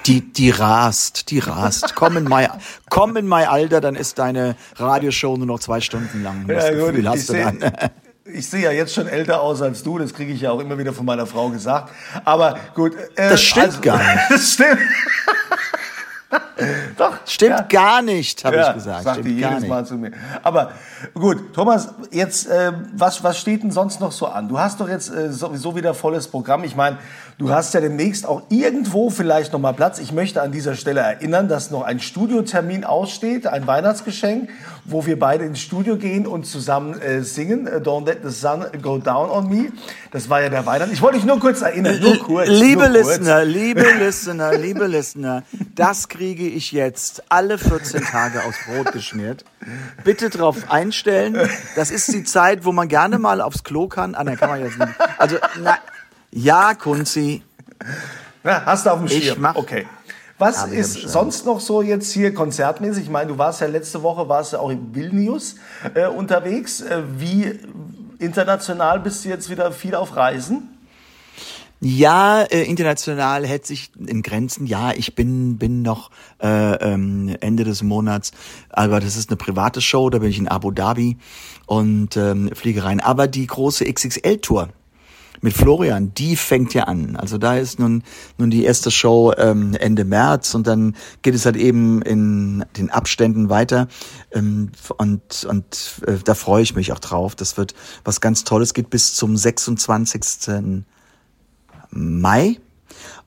die, 0.07 0.21
die 0.33 0.49
rast, 0.49 1.29
die 1.29 1.37
rast. 1.37 1.93
Komm 1.95 2.17
in 2.17 2.23
mein, 2.23 2.49
komm 2.89 3.17
in 3.17 3.27
mein 3.27 3.47
Alter, 3.47 3.81
dann 3.81 3.93
ist 3.95 4.17
deine 4.17 4.55
Radioshow 4.77 5.37
nur 5.37 5.45
noch 5.45 5.59
zwei 5.59 5.79
Stunden 5.79 6.23
lang. 6.23 6.47
Das 6.47 6.63
Ja, 6.63 6.71
gut, 6.73 6.87
Gefühl 6.95 7.07
hast 7.09 7.29
du 7.29 7.33
seh- 7.33 7.43
dann. 7.43 7.59
Ich 8.33 8.49
sehe 8.49 8.61
ja 8.61 8.71
jetzt 8.71 8.93
schon 8.93 9.07
älter 9.07 9.41
aus 9.41 9.61
als 9.61 9.83
du, 9.83 9.97
das 9.97 10.13
kriege 10.13 10.31
ich 10.33 10.41
ja 10.41 10.51
auch 10.51 10.59
immer 10.59 10.77
wieder 10.77 10.93
von 10.93 11.05
meiner 11.05 11.25
Frau 11.25 11.49
gesagt. 11.49 11.91
Aber 12.23 12.57
gut. 12.75 12.95
Äh, 13.15 13.29
Das 13.29 13.41
stimmt 13.41 13.81
gar 13.81 13.97
nicht. 13.97 14.21
Das 14.29 14.53
stimmt. 14.53 14.79
Doch. 16.97 17.17
Stimmt 17.25 17.51
ja. 17.51 17.61
gar 17.63 18.01
nicht, 18.01 18.45
habe 18.45 18.55
ja, 18.55 18.69
ich 18.69 18.75
gesagt. 18.75 19.03
Sagt 19.03 19.17
die 19.17 19.21
Stimmt 19.23 19.41
gar 19.41 19.49
jedes 19.49 19.61
nicht. 19.63 19.69
Mal 19.69 19.85
zu 19.85 19.95
mir. 19.95 20.11
Aber 20.43 20.71
gut, 21.13 21.53
Thomas, 21.53 21.89
jetzt, 22.11 22.47
äh, 22.47 22.71
was, 22.93 23.23
was 23.23 23.39
steht 23.39 23.63
denn 23.63 23.71
sonst 23.71 23.99
noch 23.99 24.11
so 24.11 24.27
an? 24.27 24.47
Du 24.47 24.59
hast 24.59 24.79
doch 24.79 24.87
jetzt 24.87 25.13
äh, 25.13 25.31
sowieso 25.31 25.75
wieder 25.75 25.93
volles 25.93 26.27
Programm. 26.27 26.63
Ich 26.63 26.75
meine, 26.75 26.97
du 27.37 27.49
hast 27.49 27.73
ja 27.73 27.81
demnächst 27.81 28.25
auch 28.25 28.43
irgendwo 28.49 29.09
vielleicht 29.09 29.53
noch 29.53 29.59
mal 29.59 29.73
Platz. 29.73 29.99
Ich 29.99 30.11
möchte 30.11 30.41
an 30.41 30.51
dieser 30.51 30.75
Stelle 30.75 31.01
erinnern, 31.01 31.47
dass 31.47 31.71
noch 31.71 31.83
ein 31.83 31.99
Studiotermin 31.99 32.83
aussteht, 32.85 33.47
ein 33.47 33.65
Weihnachtsgeschenk, 33.67 34.49
wo 34.85 35.05
wir 35.05 35.17
beide 35.19 35.45
ins 35.45 35.59
Studio 35.61 35.95
gehen 35.95 36.25
und 36.27 36.45
zusammen 36.45 36.99
äh, 37.01 37.21
singen. 37.23 37.67
äh, 37.67 37.77
Don't 37.77 38.05
let 38.05 38.19
the 38.23 38.31
sun 38.31 38.65
go 38.81 38.97
down 38.97 39.29
on 39.29 39.47
me. 39.49 39.71
Das 40.11 40.29
war 40.29 40.41
ja 40.41 40.49
der 40.49 40.65
Weihnachten. 40.65 40.91
Ich 40.93 41.01
wollte 41.01 41.17
dich 41.17 41.25
nur 41.25 41.39
kurz 41.39 41.61
erinnern, 41.61 41.99
nur 42.01 42.17
kurz. 42.19 42.47
Liebe 42.49 42.89
nur 42.89 43.01
kurz. 43.01 43.07
Listener, 43.17 43.45
liebe 43.45 43.85
Listener, 43.99 44.57
liebe 44.57 44.87
Listener, 44.87 45.43
das 45.75 46.07
kriege 46.09 46.47
ich 46.47 46.71
jetzt 46.71 47.23
alle 47.29 47.57
14 47.57 48.01
Tage 48.03 48.43
aufs 48.43 48.57
Brot 48.65 48.91
geschmiert. 48.91 49.45
Bitte 50.03 50.29
drauf 50.29 50.69
einstellen. 50.71 51.37
Das 51.75 51.91
ist 51.91 52.11
die 52.11 52.23
Zeit, 52.23 52.65
wo 52.65 52.71
man 52.71 52.87
gerne 52.87 53.19
mal 53.19 53.41
aufs 53.41 53.63
Klo 53.63 53.87
kann. 53.87 54.15
Ah, 54.15 54.23
nein, 54.23 54.37
kann 54.37 54.49
man 54.49 54.61
jetzt 54.61 54.77
nicht. 54.79 54.91
Also, 55.17 55.37
na, 55.61 55.77
ja, 56.31 56.73
Kunzi. 56.73 57.43
Na, 58.43 58.65
hast 58.65 58.85
du 58.85 58.89
auf 58.89 58.99
dem 58.99 59.07
Ich 59.07 59.25
Schirm. 59.25 59.41
mach- 59.41 59.55
okay. 59.55 59.85
Was 60.41 60.65
ich 60.65 60.79
ist 60.79 60.93
sonst 61.09 61.45
noch 61.45 61.59
so 61.59 61.83
jetzt 61.83 62.11
hier 62.11 62.33
konzertmäßig? 62.33 63.03
Ich 63.03 63.09
meine, 63.11 63.31
du 63.31 63.37
warst 63.37 63.61
ja 63.61 63.67
letzte 63.67 64.01
Woche 64.01 64.27
warst 64.27 64.53
ja 64.53 64.59
auch 64.59 64.71
in 64.71 64.95
Vilnius 64.95 65.55
äh, 65.93 66.07
unterwegs. 66.07 66.81
Äh, 66.81 67.03
wie 67.17 67.59
international 68.17 68.99
bist 68.99 69.23
du 69.23 69.29
jetzt 69.29 69.51
wieder 69.51 69.71
viel 69.71 69.93
auf 69.93 70.15
Reisen? 70.15 70.67
Ja, 71.79 72.41
äh, 72.41 72.63
international 72.63 73.45
hält 73.45 73.67
sich 73.67 73.91
in 73.95 74.23
Grenzen. 74.23 74.65
Ja, 74.65 74.91
ich 74.93 75.13
bin 75.13 75.59
bin 75.59 75.83
noch 75.83 76.09
äh, 76.41 76.47
ähm, 76.47 77.35
Ende 77.39 77.63
des 77.63 77.83
Monats, 77.83 78.31
aber 78.69 78.99
das 78.99 79.15
ist 79.15 79.29
eine 79.29 79.37
private 79.37 79.79
Show, 79.79 80.09
da 80.09 80.17
bin 80.17 80.29
ich 80.29 80.39
in 80.39 80.47
Abu 80.47 80.71
Dhabi 80.71 81.17
und 81.67 82.17
ähm, 82.17 82.49
fliege 82.53 82.83
rein. 82.83 82.99
Aber 82.99 83.27
die 83.27 83.45
große 83.45 83.85
XXL-Tour 83.85 84.69
mit 85.41 85.53
Florian, 85.53 86.13
die 86.13 86.35
fängt 86.35 86.73
ja 86.73 86.83
an. 86.83 87.15
Also 87.15 87.37
da 87.37 87.57
ist 87.57 87.79
nun 87.79 88.03
nun 88.37 88.51
die 88.51 88.63
erste 88.63 88.91
Show 88.91 89.33
ähm, 89.37 89.73
Ende 89.73 90.05
März 90.05 90.53
und 90.53 90.67
dann 90.67 90.95
geht 91.21 91.35
es 91.35 91.45
halt 91.45 91.57
eben 91.57 92.01
in 92.01 92.63
den 92.77 92.89
Abständen 92.89 93.49
weiter 93.49 93.87
ähm, 94.31 94.71
und 94.97 95.45
und 95.49 96.01
äh, 96.07 96.17
da 96.23 96.35
freue 96.35 96.63
ich 96.63 96.75
mich 96.75 96.91
auch 96.91 96.99
drauf. 96.99 97.35
Das 97.35 97.57
wird 97.57 97.73
was 98.03 98.21
ganz 98.21 98.43
Tolles. 98.43 98.73
Geht 98.73 98.89
bis 98.89 99.15
zum 99.15 99.35
26. 99.35 100.83
Mai. 101.91 102.57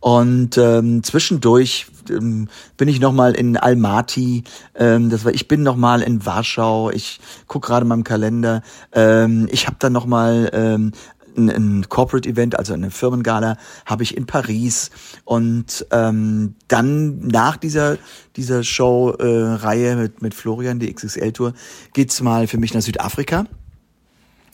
Und 0.00 0.58
ähm, 0.58 1.02
zwischendurch 1.02 1.86
ähm, 2.10 2.48
bin 2.76 2.88
ich 2.88 3.00
noch 3.00 3.12
mal 3.12 3.34
in 3.34 3.56
Almaty. 3.56 4.44
Ähm, 4.74 5.08
das 5.08 5.24
war, 5.24 5.32
ich 5.32 5.48
bin 5.48 5.62
noch 5.62 5.76
mal 5.76 6.02
in 6.02 6.26
Warschau. 6.26 6.90
Ich 6.90 7.20
guck 7.46 7.64
gerade 7.64 7.90
im 7.90 8.04
Kalender. 8.04 8.62
Ähm, 8.92 9.48
ich 9.50 9.66
habe 9.66 9.76
dann 9.78 9.94
noch 9.94 10.06
mal 10.06 10.50
ähm, 10.52 10.92
ein, 11.36 11.50
ein 11.50 11.88
Corporate 11.88 12.28
Event, 12.28 12.58
also 12.58 12.74
eine 12.74 12.90
Firmengala, 12.90 13.56
habe 13.86 14.02
ich 14.02 14.16
in 14.16 14.26
Paris. 14.26 14.90
Und 15.24 15.86
ähm, 15.90 16.54
dann 16.68 17.18
nach 17.26 17.56
dieser 17.56 17.98
dieser 18.36 18.62
Show-Reihe 18.62 19.90
äh, 19.90 19.96
mit 19.96 20.22
mit 20.22 20.34
Florian, 20.34 20.78
die 20.78 20.92
XXL 20.92 21.32
Tour, 21.32 21.54
geht's 21.92 22.20
mal 22.20 22.46
für 22.46 22.58
mich 22.58 22.74
nach 22.74 22.82
Südafrika 22.82 23.46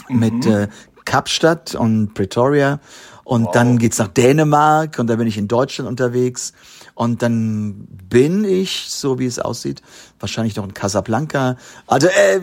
mit 0.08 0.46
äh, 0.46 0.68
Kapstadt 1.04 1.74
und 1.74 2.14
Pretoria. 2.14 2.80
Und 3.24 3.54
dann 3.54 3.78
geht's 3.78 3.98
nach 3.98 4.08
Dänemark 4.08 4.98
und 4.98 5.06
dann 5.06 5.18
bin 5.18 5.28
ich 5.28 5.38
in 5.38 5.46
Deutschland 5.46 5.88
unterwegs. 5.88 6.52
Und 6.94 7.22
dann 7.22 7.86
bin 8.08 8.44
ich, 8.44 8.86
so 8.88 9.18
wie 9.20 9.26
es 9.26 9.38
aussieht, 9.38 9.82
wahrscheinlich 10.18 10.56
noch 10.56 10.64
in 10.64 10.74
Casablanca. 10.74 11.56
Also 11.86 12.08
äh, 12.08 12.40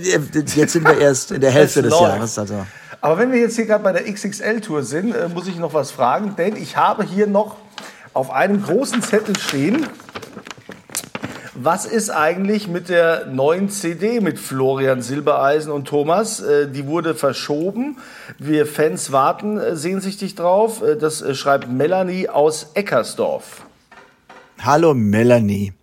jetzt 0.55 0.73
sind 0.73 0.85
wir 0.85 0.97
erst 0.99 1.31
in 1.31 1.41
der 1.41 1.51
Hälfte 1.51 1.81
Es 1.81 1.83
des 1.83 1.91
läuft. 1.91 2.03
Jahres. 2.03 2.39
Also 2.39 2.65
Aber 3.01 3.17
wenn 3.19 3.31
wir 3.31 3.39
jetzt 3.39 3.55
hier 3.55 3.65
gerade 3.65 3.83
bei 3.83 3.91
der 3.91 4.11
XXL-Tour 4.11 4.83
sind, 4.83 5.13
äh, 5.13 5.29
muss 5.29 5.47
ich 5.47 5.57
noch 5.57 5.73
was 5.73 5.91
fragen, 5.91 6.35
denn 6.35 6.55
ich 6.55 6.77
habe 6.77 7.03
hier 7.03 7.27
noch 7.27 7.57
auf 8.13 8.31
einem 8.31 8.63
großen 8.63 9.01
Zettel 9.01 9.37
stehen, 9.37 9.85
was 11.59 11.85
ist 11.85 12.11
eigentlich 12.11 12.67
mit 12.67 12.87
der 12.87 13.25
neuen 13.25 13.69
CD 13.69 14.19
mit 14.19 14.37
Florian 14.39 15.01
Silbereisen 15.01 15.71
und 15.71 15.87
Thomas? 15.87 16.39
Äh, 16.39 16.69
Die 16.71 16.85
wurde 16.85 17.15
verschoben. 17.15 17.97
Wir 18.37 18.67
Fans 18.67 19.11
warten 19.11 19.57
äh, 19.57 19.75
sehnsüchtig 19.75 20.35
drauf. 20.35 20.81
Äh, 20.83 20.97
Das 20.97 21.23
schreibt 21.35 21.67
Melanie 21.69 22.29
aus 22.29 22.71
Eckersdorf. 22.75 23.63
Hallo 24.59 24.93
Melanie. 24.93 25.73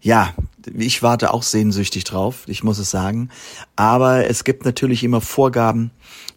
Ja, 0.00 0.34
ich 0.76 1.02
warte 1.02 1.32
auch 1.32 1.42
sehnsüchtig 1.42 2.04
drauf, 2.04 2.44
ich 2.46 2.64
muss 2.64 2.78
es 2.78 2.90
sagen. 2.90 3.30
Aber 3.76 4.26
es 4.26 4.44
gibt 4.44 4.64
natürlich 4.64 5.04
immer 5.04 5.20
Vorgaben, 5.20 5.90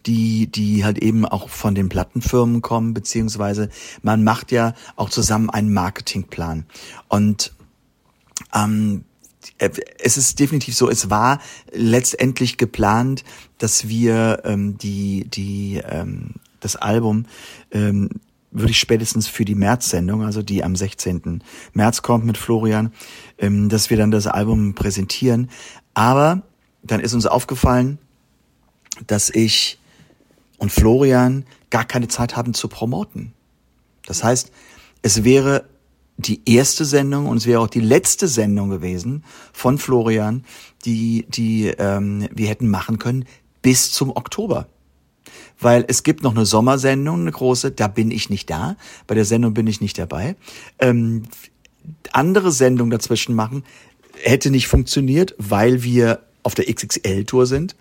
die, 0.06 0.48
die 0.48 0.84
halt 0.84 0.98
eben 1.00 1.26
auch 1.26 1.50
von 1.50 1.76
den 1.76 1.90
Plattenfirmen 1.90 2.62
kommen, 2.62 2.94
beziehungsweise 2.94 3.70
man 4.02 4.24
macht 4.24 4.52
ja 4.52 4.74
auch 4.96 5.10
zusammen 5.10 5.50
einen 5.50 5.74
Marketingplan. 5.74 6.66
Und 7.08 7.54
ähm, 8.54 9.04
äh, 9.58 9.70
es 10.00 10.18
ist 10.18 10.40
definitiv 10.40 10.76
so, 10.76 10.90
es 10.90 11.10
war 11.10 11.40
letztendlich 11.72 12.58
geplant, 12.58 13.24
dass 13.58 13.88
wir 13.88 14.42
ähm, 14.44 14.78
die, 14.78 15.26
die, 15.30 15.82
ähm, 15.88 16.36
das 16.60 16.76
Album 16.76 17.26
ähm, 17.72 18.10
würde 18.52 18.72
ich 18.72 18.80
spätestens 18.80 19.28
für 19.28 19.46
die 19.46 19.56
März-Sendung, 19.56 20.24
also 20.24 20.42
die 20.42 20.64
am 20.64 20.76
16. 20.76 21.44
März 21.74 22.02
kommt 22.02 22.26
mit 22.26 22.38
Florian, 22.38 22.92
ähm, 23.38 23.70
dass 23.70 23.90
wir 23.90 23.98
dann 23.98 24.12
das 24.12 24.28
Album 24.28 24.76
präsentieren. 24.76 25.50
Aber 25.94 26.44
dann 26.84 27.00
ist 27.00 27.14
uns 27.14 27.26
aufgefallen, 27.26 27.98
dass 29.08 29.30
ich 29.30 29.80
und 30.58 30.72
Florian 30.72 31.46
gar 31.70 31.86
keine 31.86 32.08
Zeit 32.08 32.36
haben 32.36 32.54
zu 32.54 32.68
promoten. 32.68 33.34
Das 34.06 34.24
heißt, 34.24 34.52
es 35.02 35.24
wäre 35.24 35.66
die 36.18 36.42
erste 36.46 36.86
Sendung 36.86 37.26
und 37.26 37.38
es 37.38 37.48
wäre 37.48 37.62
auch 37.62 37.68
die 37.68 37.80
letzte 37.80 38.28
Sendung 38.28 38.70
gewesen 38.70 39.24
von 39.54 39.78
Florian, 39.78 40.46
die, 40.86 41.26
die 41.30 41.68
ähm, 41.68 42.28
wir 42.32 42.48
hätten 42.48 42.70
machen 42.70 43.00
können 43.00 43.26
bis 43.62 43.92
zum 43.92 44.12
Oktober. 44.12 44.68
Weil 45.62 45.86
es 45.88 46.04
gibt 46.04 46.24
noch 46.24 46.36
eine 46.36 46.46
Sommersendung, 46.46 47.22
eine 47.22 47.32
große, 47.32 47.72
da 47.72 47.88
bin 47.88 48.12
ich 48.12 48.30
nicht 48.30 48.50
da. 48.50 48.76
Bei 49.08 49.16
der 49.16 49.26
Sendung 49.26 49.54
bin 49.54 49.68
ich 49.68 49.80
nicht 49.80 49.98
dabei. 49.98 50.36
Ähm, 50.80 51.24
andere 52.12 52.52
Sendungen 52.52 52.92
dazwischen 52.92 53.36
machen 53.36 53.64
hätte 54.24 54.52
nicht 54.52 54.68
funktioniert, 54.68 55.36
weil 55.38 55.84
wir 55.84 56.20
auf 56.44 56.56
der 56.56 56.66
XXL-Tour 56.66 57.46
sind. 57.46 57.76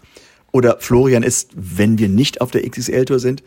Oder 0.52 0.78
Florian 0.80 1.22
ist, 1.22 1.50
wenn 1.54 1.98
wir 1.98 2.08
nicht 2.08 2.40
auf 2.40 2.50
der 2.50 2.68
XXL-Tour 2.68 3.18
sind, 3.18 3.42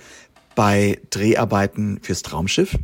bei 0.56 1.00
Dreharbeiten 1.10 2.00
fürs 2.02 2.22
Traumschiff. 2.22 2.78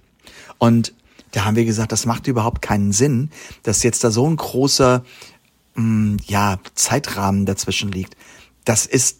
Und 0.57 0.93
da 1.31 1.45
haben 1.45 1.55
wir 1.55 1.65
gesagt, 1.65 1.91
das 1.91 2.05
macht 2.05 2.27
überhaupt 2.27 2.61
keinen 2.61 2.91
Sinn, 2.91 3.29
dass 3.63 3.83
jetzt 3.83 4.03
da 4.03 4.11
so 4.11 4.27
ein 4.27 4.35
großer 4.35 5.03
mh, 5.75 6.17
ja, 6.25 6.59
Zeitrahmen 6.75 7.45
dazwischen 7.45 7.91
liegt. 7.91 8.15
Das 8.65 8.85
ist 8.85 9.19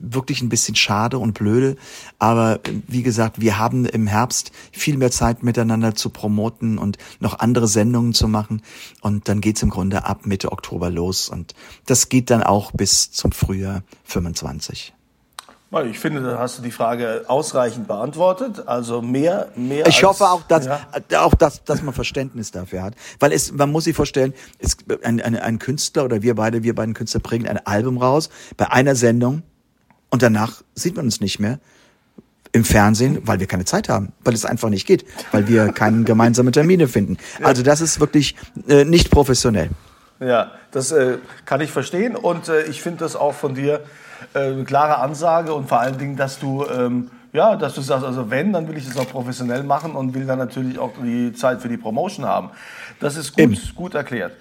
wirklich 0.00 0.42
ein 0.42 0.48
bisschen 0.48 0.74
schade 0.74 1.18
und 1.18 1.34
blöde. 1.34 1.76
Aber 2.18 2.60
wie 2.86 3.02
gesagt, 3.02 3.40
wir 3.40 3.58
haben 3.58 3.84
im 3.84 4.06
Herbst 4.06 4.52
viel 4.72 4.96
mehr 4.96 5.10
Zeit 5.10 5.42
miteinander 5.42 5.94
zu 5.94 6.10
promoten 6.10 6.78
und 6.78 6.98
noch 7.18 7.38
andere 7.38 7.68
Sendungen 7.68 8.14
zu 8.14 8.28
machen. 8.28 8.62
Und 9.00 9.28
dann 9.28 9.40
geht's 9.40 9.62
im 9.62 9.70
Grunde 9.70 10.04
ab 10.04 10.26
Mitte 10.26 10.52
Oktober 10.52 10.90
los. 10.90 11.28
Und 11.28 11.54
das 11.86 12.08
geht 12.08 12.30
dann 12.30 12.42
auch 12.42 12.72
bis 12.72 13.10
zum 13.12 13.32
Frühjahr 13.32 13.82
25. 14.04 14.94
Ich 15.88 16.00
finde, 16.00 16.20
da 16.20 16.38
hast 16.38 16.58
du 16.58 16.62
die 16.62 16.72
Frage 16.72 17.24
ausreichend 17.28 17.86
beantwortet. 17.86 18.66
Also 18.66 19.02
mehr, 19.02 19.50
mehr. 19.54 19.86
Ich 19.86 19.98
als, 19.98 20.02
hoffe 20.02 20.28
auch, 20.28 20.42
dass, 20.42 20.66
ja. 20.66 20.80
auch 21.18 21.34
dass, 21.34 21.62
dass 21.62 21.80
man 21.82 21.94
Verständnis 21.94 22.50
dafür 22.50 22.82
hat. 22.82 22.94
Weil 23.20 23.32
es, 23.32 23.52
man 23.52 23.70
muss 23.70 23.84
sich 23.84 23.94
vorstellen, 23.94 24.34
es, 24.58 24.76
ein, 25.04 25.20
ein, 25.20 25.36
ein 25.36 25.60
Künstler 25.60 26.04
oder 26.04 26.22
wir 26.22 26.34
beide, 26.34 26.64
wir 26.64 26.74
beiden 26.74 26.94
Künstler 26.94 27.20
bringen 27.20 27.46
ein 27.46 27.64
Album 27.66 27.98
raus 27.98 28.30
bei 28.56 28.68
einer 28.68 28.96
Sendung 28.96 29.44
und 30.10 30.22
danach 30.22 30.62
sieht 30.74 30.96
man 30.96 31.06
uns 31.06 31.20
nicht 31.20 31.38
mehr 31.38 31.58
im 32.52 32.64
Fernsehen, 32.64 33.18
weil 33.24 33.38
wir 33.38 33.46
keine 33.46 33.64
Zeit 33.64 33.88
haben, 33.88 34.12
weil 34.24 34.34
es 34.34 34.44
einfach 34.44 34.70
nicht 34.70 34.86
geht, 34.86 35.04
weil 35.30 35.46
wir 35.48 35.72
keine 35.72 36.02
gemeinsamen 36.02 36.52
Termine 36.52 36.88
finden. 36.88 37.16
Also 37.42 37.62
das 37.62 37.80
ist 37.80 38.00
wirklich 38.00 38.34
äh, 38.68 38.84
nicht 38.84 39.10
professionell. 39.10 39.70
Ja, 40.18 40.52
das 40.72 40.92
äh, 40.92 41.18
kann 41.46 41.60
ich 41.60 41.70
verstehen 41.70 42.16
und 42.16 42.48
äh, 42.48 42.64
ich 42.64 42.82
finde 42.82 42.98
das 42.98 43.16
auch 43.16 43.34
von 43.34 43.54
dir 43.54 43.80
äh, 44.34 44.40
eine 44.40 44.64
klare 44.64 44.98
Ansage 44.98 45.54
und 45.54 45.68
vor 45.68 45.80
allen 45.80 45.96
Dingen, 45.96 46.16
dass 46.16 46.38
du 46.38 46.66
ähm, 46.66 47.10
ja, 47.32 47.56
dass 47.56 47.74
du 47.74 47.80
sagst, 47.80 48.04
also 48.04 48.30
wenn, 48.30 48.52
dann 48.52 48.68
will 48.68 48.76
ich 48.76 48.86
das 48.86 48.96
auch 48.96 49.08
professionell 49.08 49.62
machen 49.62 49.92
und 49.92 50.14
will 50.14 50.26
dann 50.26 50.38
natürlich 50.38 50.78
auch 50.78 50.90
die 51.02 51.32
Zeit 51.32 51.62
für 51.62 51.68
die 51.68 51.76
Promotion 51.76 52.26
haben. 52.26 52.50
Das 52.98 53.16
ist 53.16 53.32
gut, 53.32 53.38
Eben. 53.38 53.58
gut 53.76 53.94
erklärt. 53.94 54.32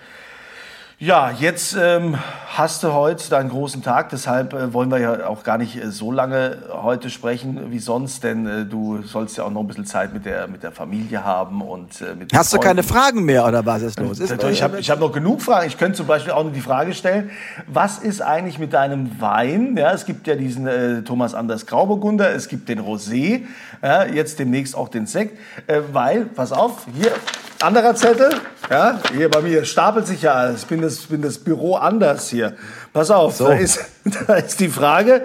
Ja, 1.02 1.32
jetzt 1.32 1.78
ähm, 1.80 2.18
hast 2.50 2.84
du 2.84 2.92
heute 2.92 3.30
deinen 3.30 3.48
großen 3.48 3.82
Tag, 3.82 4.10
deshalb 4.10 4.52
äh, 4.52 4.74
wollen 4.74 4.92
wir 4.92 5.00
ja 5.00 5.28
auch 5.28 5.44
gar 5.44 5.58
nicht 5.58 5.82
äh, 5.82 5.92
so 5.92 6.12
lange 6.12 6.58
heute 6.74 7.10
sprechen 7.10 7.72
wie 7.72 7.80
sonst, 7.80 8.26
denn 8.26 8.46
äh, 8.46 8.66
du 8.66 9.02
sollst 9.04 9.38
ja 9.38 9.46
auch 9.46 9.50
noch 9.50 9.62
ein 9.62 9.68
bisschen 9.68 9.86
Zeit 9.86 10.14
mit 10.14 10.26
der, 10.26 10.50
mit 10.50 10.62
der 10.62 10.74
Familie 10.74 11.24
haben 11.24 11.62
und 11.62 12.02
äh, 12.02 12.16
mit 12.16 12.34
Hast 12.34 12.52
du 12.52 12.60
keine. 12.60 12.84
Fragen 12.84 13.24
mehr 13.24 13.48
oder 13.48 13.66
was 13.66 13.82
ist 13.82 13.98
los? 13.98 14.20
Ist, 14.20 14.44
Ich 14.44 14.62
habe 14.62 14.78
ich 14.78 14.90
hab 14.90 15.00
noch 15.00 15.14
genug 15.14 15.42
Fragen. 15.42 15.68
Ich 15.68 15.78
könnte 15.78 15.96
zum 15.96 16.06
Beispiel 16.06 16.34
auch 16.34 16.44
noch 16.44 16.52
die 16.52 16.60
Frage 16.60 16.94
stellen, 16.94 17.30
was 17.68 18.00
ist 18.00 18.22
eigentlich 18.22 18.60
mit 18.60 18.74
deinem 18.74 19.22
Wein? 19.22 19.78
Ja, 19.78 19.94
es 19.94 20.06
gibt 20.06 20.28
ja 20.28 20.36
diesen 20.36 20.68
äh, 20.68 21.02
Thomas 21.04 21.34
Anders 21.34 21.66
Grauburgunder, 21.66 22.30
es 22.32 22.50
gibt 22.50 22.68
den 22.68 22.82
Rosé, 22.82 23.44
ja, 23.82 24.04
jetzt 24.04 24.38
demnächst 24.38 24.76
auch 24.76 24.90
den 24.90 25.06
Sekt, 25.06 25.40
äh, 25.68 25.80
weil, 25.94 26.26
pass 26.26 26.52
auf, 26.52 26.88
hier, 26.94 27.14
anderer 27.62 27.96
Zettel, 27.96 28.32
ja, 28.70 29.00
hier 29.12 29.30
bei 29.30 29.42
mir 29.42 29.66
stapelt 29.66 30.08
sich 30.08 30.22
ja 30.22 30.34
alles. 30.34 30.62
Ich 30.64 30.68
bin 30.68 30.82
das, 30.82 30.98
bin 31.08 31.22
das 31.22 31.38
Büro 31.40 31.76
anders 31.76 32.30
hier. 32.30 32.56
Pass 32.94 33.12
auf, 33.12 33.38
da, 33.38 33.54
ist, 33.54 33.80
da 34.28 34.36
ist 34.36 34.60
die 34.60 34.70
Frage, 34.70 35.24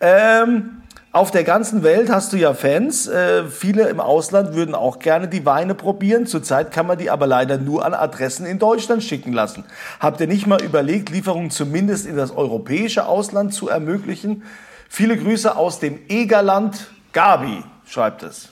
ähm, 0.00 0.82
auf 1.12 1.30
der 1.30 1.44
ganzen 1.44 1.82
Welt 1.82 2.10
hast 2.10 2.32
du 2.32 2.38
ja 2.38 2.54
Fans. 2.54 3.06
Äh, 3.06 3.44
viele 3.44 3.88
im 3.88 4.00
Ausland 4.00 4.54
würden 4.54 4.74
auch 4.74 4.98
gerne 4.98 5.28
die 5.28 5.44
Weine 5.44 5.74
probieren. 5.74 6.26
Zurzeit 6.26 6.70
kann 6.70 6.86
man 6.86 6.96
die 6.96 7.10
aber 7.10 7.26
leider 7.26 7.58
nur 7.58 7.84
an 7.84 7.92
Adressen 7.92 8.46
in 8.46 8.58
Deutschland 8.58 9.02
schicken 9.02 9.34
lassen. 9.34 9.64
Habt 10.00 10.20
ihr 10.20 10.26
nicht 10.26 10.46
mal 10.46 10.62
überlegt, 10.62 11.10
Lieferungen 11.10 11.50
zumindest 11.50 12.06
in 12.06 12.16
das 12.16 12.30
europäische 12.30 13.04
Ausland 13.04 13.52
zu 13.52 13.68
ermöglichen? 13.68 14.42
Viele 14.88 15.18
Grüße 15.18 15.54
aus 15.54 15.80
dem 15.80 15.98
Egerland. 16.08 16.90
Gabi 17.12 17.62
schreibt 17.84 18.22
es. 18.22 18.48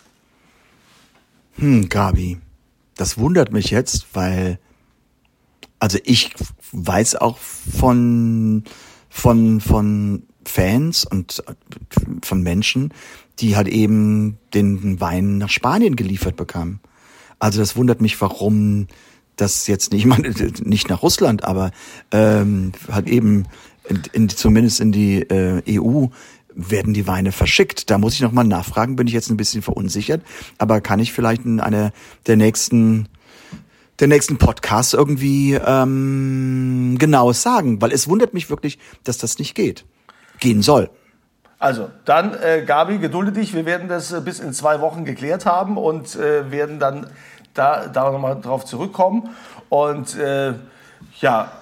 Hm, 1.57 1.89
Gabi, 1.89 2.39
das 3.01 3.17
wundert 3.17 3.51
mich 3.51 3.71
jetzt, 3.71 4.09
weil 4.13 4.59
also 5.79 5.99
ich 6.05 6.35
weiß 6.73 7.17
auch 7.17 7.39
von 7.39 8.65
von 9.09 9.63
von 9.63 10.25
Fans 10.45 11.07
und 11.07 11.43
von 12.23 12.43
Menschen, 12.43 12.93
die 13.39 13.57
halt 13.57 13.69
eben 13.69 14.37
den 14.53 15.01
Wein 15.01 15.39
nach 15.39 15.49
Spanien 15.49 15.97
geliefert 15.97 16.37
bekamen. 16.37 16.81
Also 17.39 17.61
das 17.61 17.75
wundert 17.75 18.03
mich, 18.03 18.21
warum 18.21 18.87
das 19.37 19.67
jetzt 19.67 19.93
nicht, 19.93 20.03
ich 20.03 20.07
meine, 20.07 20.29
nicht 20.63 20.91
nach 20.91 21.03
Russland, 21.03 21.45
aber 21.45 21.71
ähm, 22.13 22.73
halt 22.91 23.09
eben 23.09 23.47
in, 23.89 24.03
in, 24.13 24.29
zumindest 24.29 24.81
in 24.81 24.93
die 24.93 25.23
äh, 25.23 25.63
EU 25.81 26.09
werden 26.55 26.95
die 26.95 27.07
Weine 27.07 27.33
verschickt. 27.33 27.91
Da 27.91 27.99
muss 27.99 28.15
ich 28.15 28.21
nochmal 28.21 28.45
nachfragen, 28.45 28.97
bin 28.97 29.07
ich 29.07 29.13
jetzt 29.13 29.31
ein 29.31 29.37
bisschen 29.37 29.63
verunsichert, 29.63 30.23
aber 30.59 30.81
kann 30.81 31.01
ich 31.01 31.13
vielleicht 31.13 31.45
in 31.45 31.61
einer 31.61 31.93
der 32.27 32.37
nächsten 32.37 33.09
der 34.01 34.09
nächsten 34.09 34.39
Podcasts 34.39 34.95
irgendwie 34.95 35.55
ähm, 35.55 36.97
genaues 36.99 37.43
sagen, 37.43 37.83
weil 37.83 37.93
es 37.93 38.09
wundert 38.09 38.33
mich 38.33 38.49
wirklich, 38.49 38.79
dass 39.05 39.19
das 39.19 39.39
nicht 39.39 39.55
geht. 39.55 39.85
Gehen 40.39 40.63
soll. 40.63 40.89
Also, 41.59 41.91
dann, 42.07 42.33
äh, 42.33 42.65
Gabi, 42.65 42.97
gedulde 42.97 43.33
dich. 43.33 43.53
Wir 43.53 43.67
werden 43.67 43.89
das 43.89 44.13
äh, 44.13 44.23
bis 44.23 44.41
in 44.41 44.55
zwei 44.55 44.81
Wochen 44.81 45.05
geklärt 45.05 45.45
haben 45.45 45.77
und 45.77 46.17
äh, 46.17 46.51
werden 46.51 46.79
dann 46.79 47.09
da, 47.53 47.89
da 47.89 48.11
nochmal 48.11 48.41
drauf 48.41 48.65
zurückkommen. 48.65 49.29
Und 49.69 50.17
äh, 50.17 50.55
ja, 51.21 51.53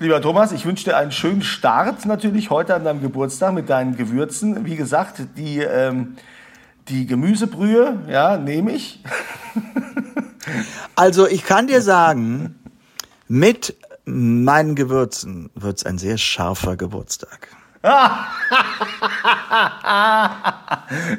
lieber 0.00 0.20
Thomas, 0.20 0.52
ich 0.52 0.66
wünsche 0.66 0.84
dir 0.84 0.96
einen 0.96 1.12
schönen 1.12 1.42
Start 1.42 2.06
natürlich 2.06 2.50
heute 2.50 2.74
an 2.74 2.84
deinem 2.84 3.02
Geburtstag 3.02 3.52
mit 3.52 3.68
deinen 3.68 3.96
Gewürzen. 3.96 4.64
Wie 4.64 4.76
gesagt, 4.76 5.22
die, 5.36 5.58
ähm, 5.58 6.16
die 6.88 7.06
Gemüsebrühe, 7.06 7.98
ja, 8.08 8.36
nehme 8.36 8.72
ich. 8.72 9.02
Also 10.96 11.28
ich 11.28 11.44
kann 11.44 11.66
dir 11.66 11.80
sagen, 11.80 12.58
mit 13.28 13.76
meinen 14.04 14.74
Gewürzen 14.74 15.50
wird's 15.54 15.86
ein 15.86 15.98
sehr 15.98 16.18
scharfer 16.18 16.76
Geburtstag. 16.76 17.48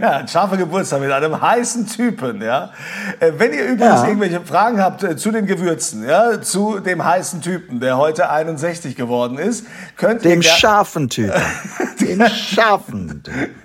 Ja, 0.02 0.12
ein 0.18 0.28
scharfer 0.28 0.58
Geburtstag 0.58 1.02
mit 1.02 1.12
einem 1.12 1.40
heißen 1.42 1.88
Typen, 1.88 2.42
ja. 2.42 2.72
Äh, 3.20 3.32
Wenn 3.38 3.54
ihr 3.54 3.66
übrigens 3.66 4.02
Ja. 4.02 4.08
irgendwelche 4.08 4.42
Fragen 4.42 4.82
habt 4.82 5.04
äh, 5.04 5.16
zu 5.16 5.32
den 5.32 5.46
Gewürzen, 5.46 6.08
ja, 6.08 6.42
zu 6.42 6.80
dem 6.80 7.04
heißen 7.04 7.42
Typen, 7.42 7.80
der 7.80 7.98
heute 7.98 8.30
61 8.30 8.96
geworden 8.96 9.38
ist, 9.38 9.66
könnt 9.98 10.24
ihr 10.26 10.32
Dem 10.32 10.42
scharfen 10.42 11.10
Typen. 11.10 11.40
Dem 12.00 12.26
scharfen 12.28 13.22
Typen. 13.24 13.56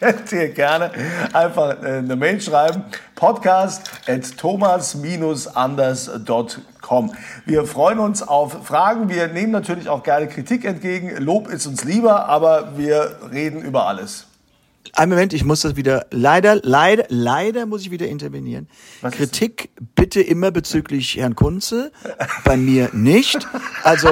könnt 0.00 0.32
ihr 0.32 0.48
gerne 0.48 0.90
einfach 1.32 1.82
äh, 1.82 1.98
eine 1.98 2.16
Mail 2.16 2.40
schreiben. 2.40 2.84
Podcast 3.14 3.90
at 4.08 4.36
thomas-anders.com. 4.36 7.12
Wir 7.44 7.66
freuen 7.66 7.98
uns 7.98 8.22
auf 8.26 8.66
Fragen. 8.66 9.08
Wir 9.08 9.28
nehmen 9.28 9.52
natürlich 9.52 9.88
auch 9.88 10.02
gerne 10.02 10.26
Kritik 10.28 10.64
entgegen. 10.64 11.16
Lob 11.18 11.48
ist 11.48 11.66
uns 11.66 11.84
lieber, 11.84 12.28
aber 12.28 12.76
wir 12.76 13.16
reden 13.32 13.62
über 13.62 13.86
alles. 13.86 14.26
Ein 14.94 15.08
Moment, 15.08 15.32
ich 15.32 15.44
muss 15.44 15.60
das 15.62 15.76
wieder, 15.76 16.06
leider, 16.10 16.56
leider, 16.62 17.04
leider 17.08 17.66
muss 17.66 17.82
ich 17.82 17.90
wieder 17.90 18.06
intervenieren. 18.08 18.68
Was 19.02 19.14
Kritik 19.14 19.70
bitte 19.94 20.20
immer 20.20 20.50
bezüglich 20.50 21.16
Herrn 21.16 21.34
Kunze, 21.34 21.92
bei 22.44 22.56
mir 22.56 22.90
nicht. 22.92 23.46
Also, 23.82 24.08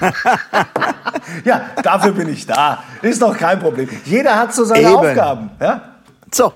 Ja, 1.44 1.70
dafür 1.82 2.12
bin 2.12 2.28
ich 2.28 2.46
da. 2.46 2.82
Ist 3.02 3.22
doch 3.22 3.36
kein 3.36 3.58
Problem. 3.60 3.88
Jeder 4.04 4.36
hat 4.36 4.54
so 4.54 4.64
seine 4.64 4.82
Eben. 4.82 4.94
Aufgaben. 4.94 5.50
Ja? 5.60 5.96
so. 6.32 6.52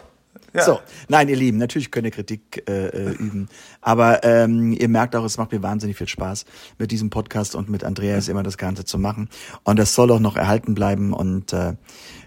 Ja. 0.57 0.65
So, 0.65 0.81
nein, 1.09 1.29
ihr 1.29 1.37
Lieben, 1.37 1.59
natürlich 1.59 1.91
könnt 1.91 2.07
ihr 2.07 2.11
Kritik 2.11 2.65
äh, 2.69 2.87
äh, 2.87 3.13
üben, 3.13 3.49
aber 3.81 4.25
ähm, 4.25 4.73
ihr 4.73 4.89
merkt 4.89 5.15
auch, 5.15 5.25
es 5.25 5.39
macht 5.39 5.53
mir 5.53 5.63
wahnsinnig 5.63 5.97
viel 5.97 6.09
Spaß, 6.09 6.45
mit 6.79 6.91
diesem 6.91 7.11
Podcast 7.11 7.55
und 7.55 7.69
mit 7.69 7.85
Andreas 7.85 8.29
immer 8.29 8.43
das 8.43 8.59
Ganze 8.59 8.85
zu 8.85 8.99
machen. 8.99 9.29
Und 9.65 9.79
das 9.79 9.95
soll 9.95 10.11
auch 10.11 10.21
noch 10.21 10.37
erhalten 10.37 10.75
bleiben. 10.75 11.13
Und 11.13 11.53
äh, 11.53 11.75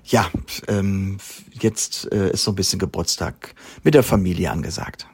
ja, 0.04 0.28
ähm, 0.68 1.18
jetzt 1.52 2.12
äh, 2.12 2.32
ist 2.32 2.44
so 2.44 2.52
ein 2.52 2.56
bisschen 2.56 2.80
Geburtstag 2.80 3.54
mit 3.84 3.94
der 3.94 4.04
Familie 4.04 4.52
angesagt. 4.52 5.08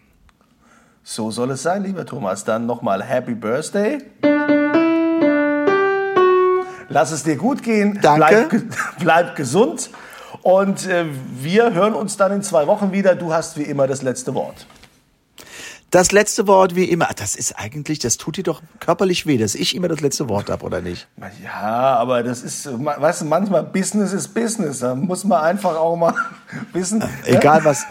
So 1.04 1.30
soll 1.32 1.51
es 1.51 1.63
sein, 1.63 1.84
lieber 1.84 2.06
Thomas. 2.06 2.43
Dann 2.43 2.65
nochmal 2.65 3.04
Happy 3.04 3.36
Birthday. 3.36 3.99
Lass 6.89 7.12
es 7.12 7.23
dir 7.23 7.36
gut 7.36 7.62
gehen. 7.62 7.99
Danke. 8.01 8.47
Bleib, 8.49 8.63
bleib 8.99 9.36
gesund. 9.36 9.89
Und 10.45 10.86
äh, 10.86 11.05
wir 11.39 11.73
hören 11.73 11.95
uns 11.95 12.17
dann 12.17 12.31
in 12.31 12.43
zwei 12.43 12.67
Wochen 12.67 12.91
wieder. 12.91 13.15
Du 13.15 13.34
hast 13.34 13.58
wie 13.58 13.63
immer 13.63 13.88
das 13.88 14.03
letzte 14.03 14.36
Wort. 14.36 14.67
Das 15.89 16.12
letzte 16.12 16.45
Wort 16.45 16.75
wie 16.75 16.84
immer. 16.84 17.08
Das 17.15 17.36
ist 17.36 17.58
eigentlich, 17.58 17.97
das 17.97 18.17
tut 18.17 18.38
dir 18.38 18.43
doch 18.43 18.62
körperlich 18.79 19.25
weh, 19.25 19.39
dass 19.39 19.55
ich 19.55 19.75
immer 19.75 19.88
das 19.88 20.01
letzte 20.01 20.29
Wort 20.29 20.51
habe, 20.51 20.63
oder 20.63 20.81
nicht? 20.81 21.08
Ja, 21.43 21.95
aber 21.95 22.21
das 22.21 22.43
ist, 22.43 22.67
weißt 22.67 23.21
du, 23.21 23.25
manchmal 23.25 23.63
Business 23.63 24.13
ist 24.13 24.36
Business. 24.36 24.79
Da 24.79 24.93
muss 24.93 25.23
man 25.23 25.41
einfach 25.41 25.77
auch 25.77 25.95
mal 25.95 26.13
wissen. 26.73 27.03
Egal 27.23 27.65
was, 27.65 27.84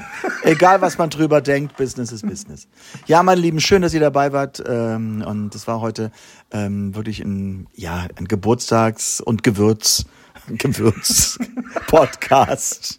egal 0.45 0.81
was 0.81 0.97
man 0.97 1.11
drüber 1.11 1.41
denkt, 1.41 1.77
Business 1.77 2.13
ist 2.13 2.25
Business. 2.25 2.69
Ja, 3.07 3.25
meine 3.25 3.41
Lieben, 3.41 3.59
schön, 3.59 3.83
dass 3.83 3.95
ihr 3.95 4.01
dabei 4.01 4.33
wart. 4.33 4.63
Ähm, 4.65 5.25
und 5.27 5.53
es 5.57 5.67
war 5.67 5.81
heute 5.81 6.13
ähm, 6.53 6.95
wirklich 6.95 7.19
ein, 7.19 7.67
ja, 7.75 8.07
ein 8.15 8.29
Geburtstags- 8.29 9.21
und 9.21 9.43
Gewürz, 9.43 10.05
Gewürz-Podcast. 10.49 12.99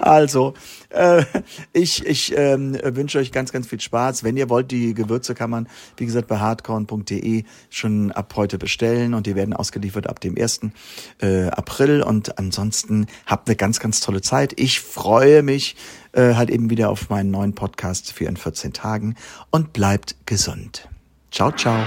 Also, 0.00 0.54
äh, 0.90 1.24
ich, 1.72 2.04
ich 2.04 2.36
ähm, 2.36 2.76
wünsche 2.82 3.18
euch 3.18 3.32
ganz, 3.32 3.52
ganz 3.52 3.68
viel 3.68 3.80
Spaß. 3.80 4.24
Wenn 4.24 4.36
ihr 4.36 4.50
wollt, 4.50 4.70
die 4.70 4.94
Gewürze 4.94 5.34
kann 5.34 5.50
man, 5.50 5.68
wie 5.96 6.06
gesagt, 6.06 6.28
bei 6.28 6.38
hardcorn.de 6.38 7.44
schon 7.70 8.12
ab 8.12 8.34
heute 8.36 8.58
bestellen 8.58 9.14
und 9.14 9.26
die 9.26 9.36
werden 9.36 9.54
ausgeliefert 9.54 10.08
ab 10.08 10.20
dem 10.20 10.36
1. 10.36 10.60
Äh, 11.20 11.48
April. 11.48 12.02
Und 12.02 12.38
ansonsten 12.38 13.06
habt 13.26 13.48
eine 13.48 13.56
ganz, 13.56 13.78
ganz 13.78 14.00
tolle 14.00 14.20
Zeit. 14.20 14.58
Ich 14.58 14.80
freue 14.80 15.42
mich 15.42 15.76
äh, 16.12 16.34
halt 16.34 16.50
eben 16.50 16.70
wieder 16.70 16.90
auf 16.90 17.08
meinen 17.08 17.30
neuen 17.30 17.54
Podcast 17.54 18.12
für 18.12 18.24
in 18.24 18.36
14 18.36 18.72
Tagen 18.72 19.14
und 19.50 19.72
bleibt 19.72 20.16
gesund. 20.26 20.88
Ciao, 21.30 21.52
ciao. 21.52 21.84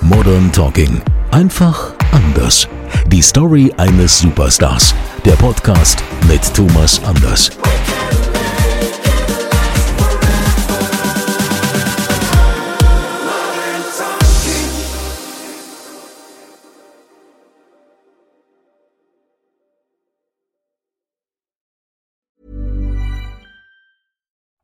Modern 0.00 0.50
Talking. 0.52 1.00
Einfach 1.32 1.94
anders. 2.12 2.68
Die 3.06 3.22
Story 3.22 3.72
eines 3.78 4.18
Superstars. 4.18 4.94
Der 5.24 5.32
Podcast 5.32 6.04
mit 6.28 6.42
Thomas 6.54 7.02
Anders. 7.04 7.50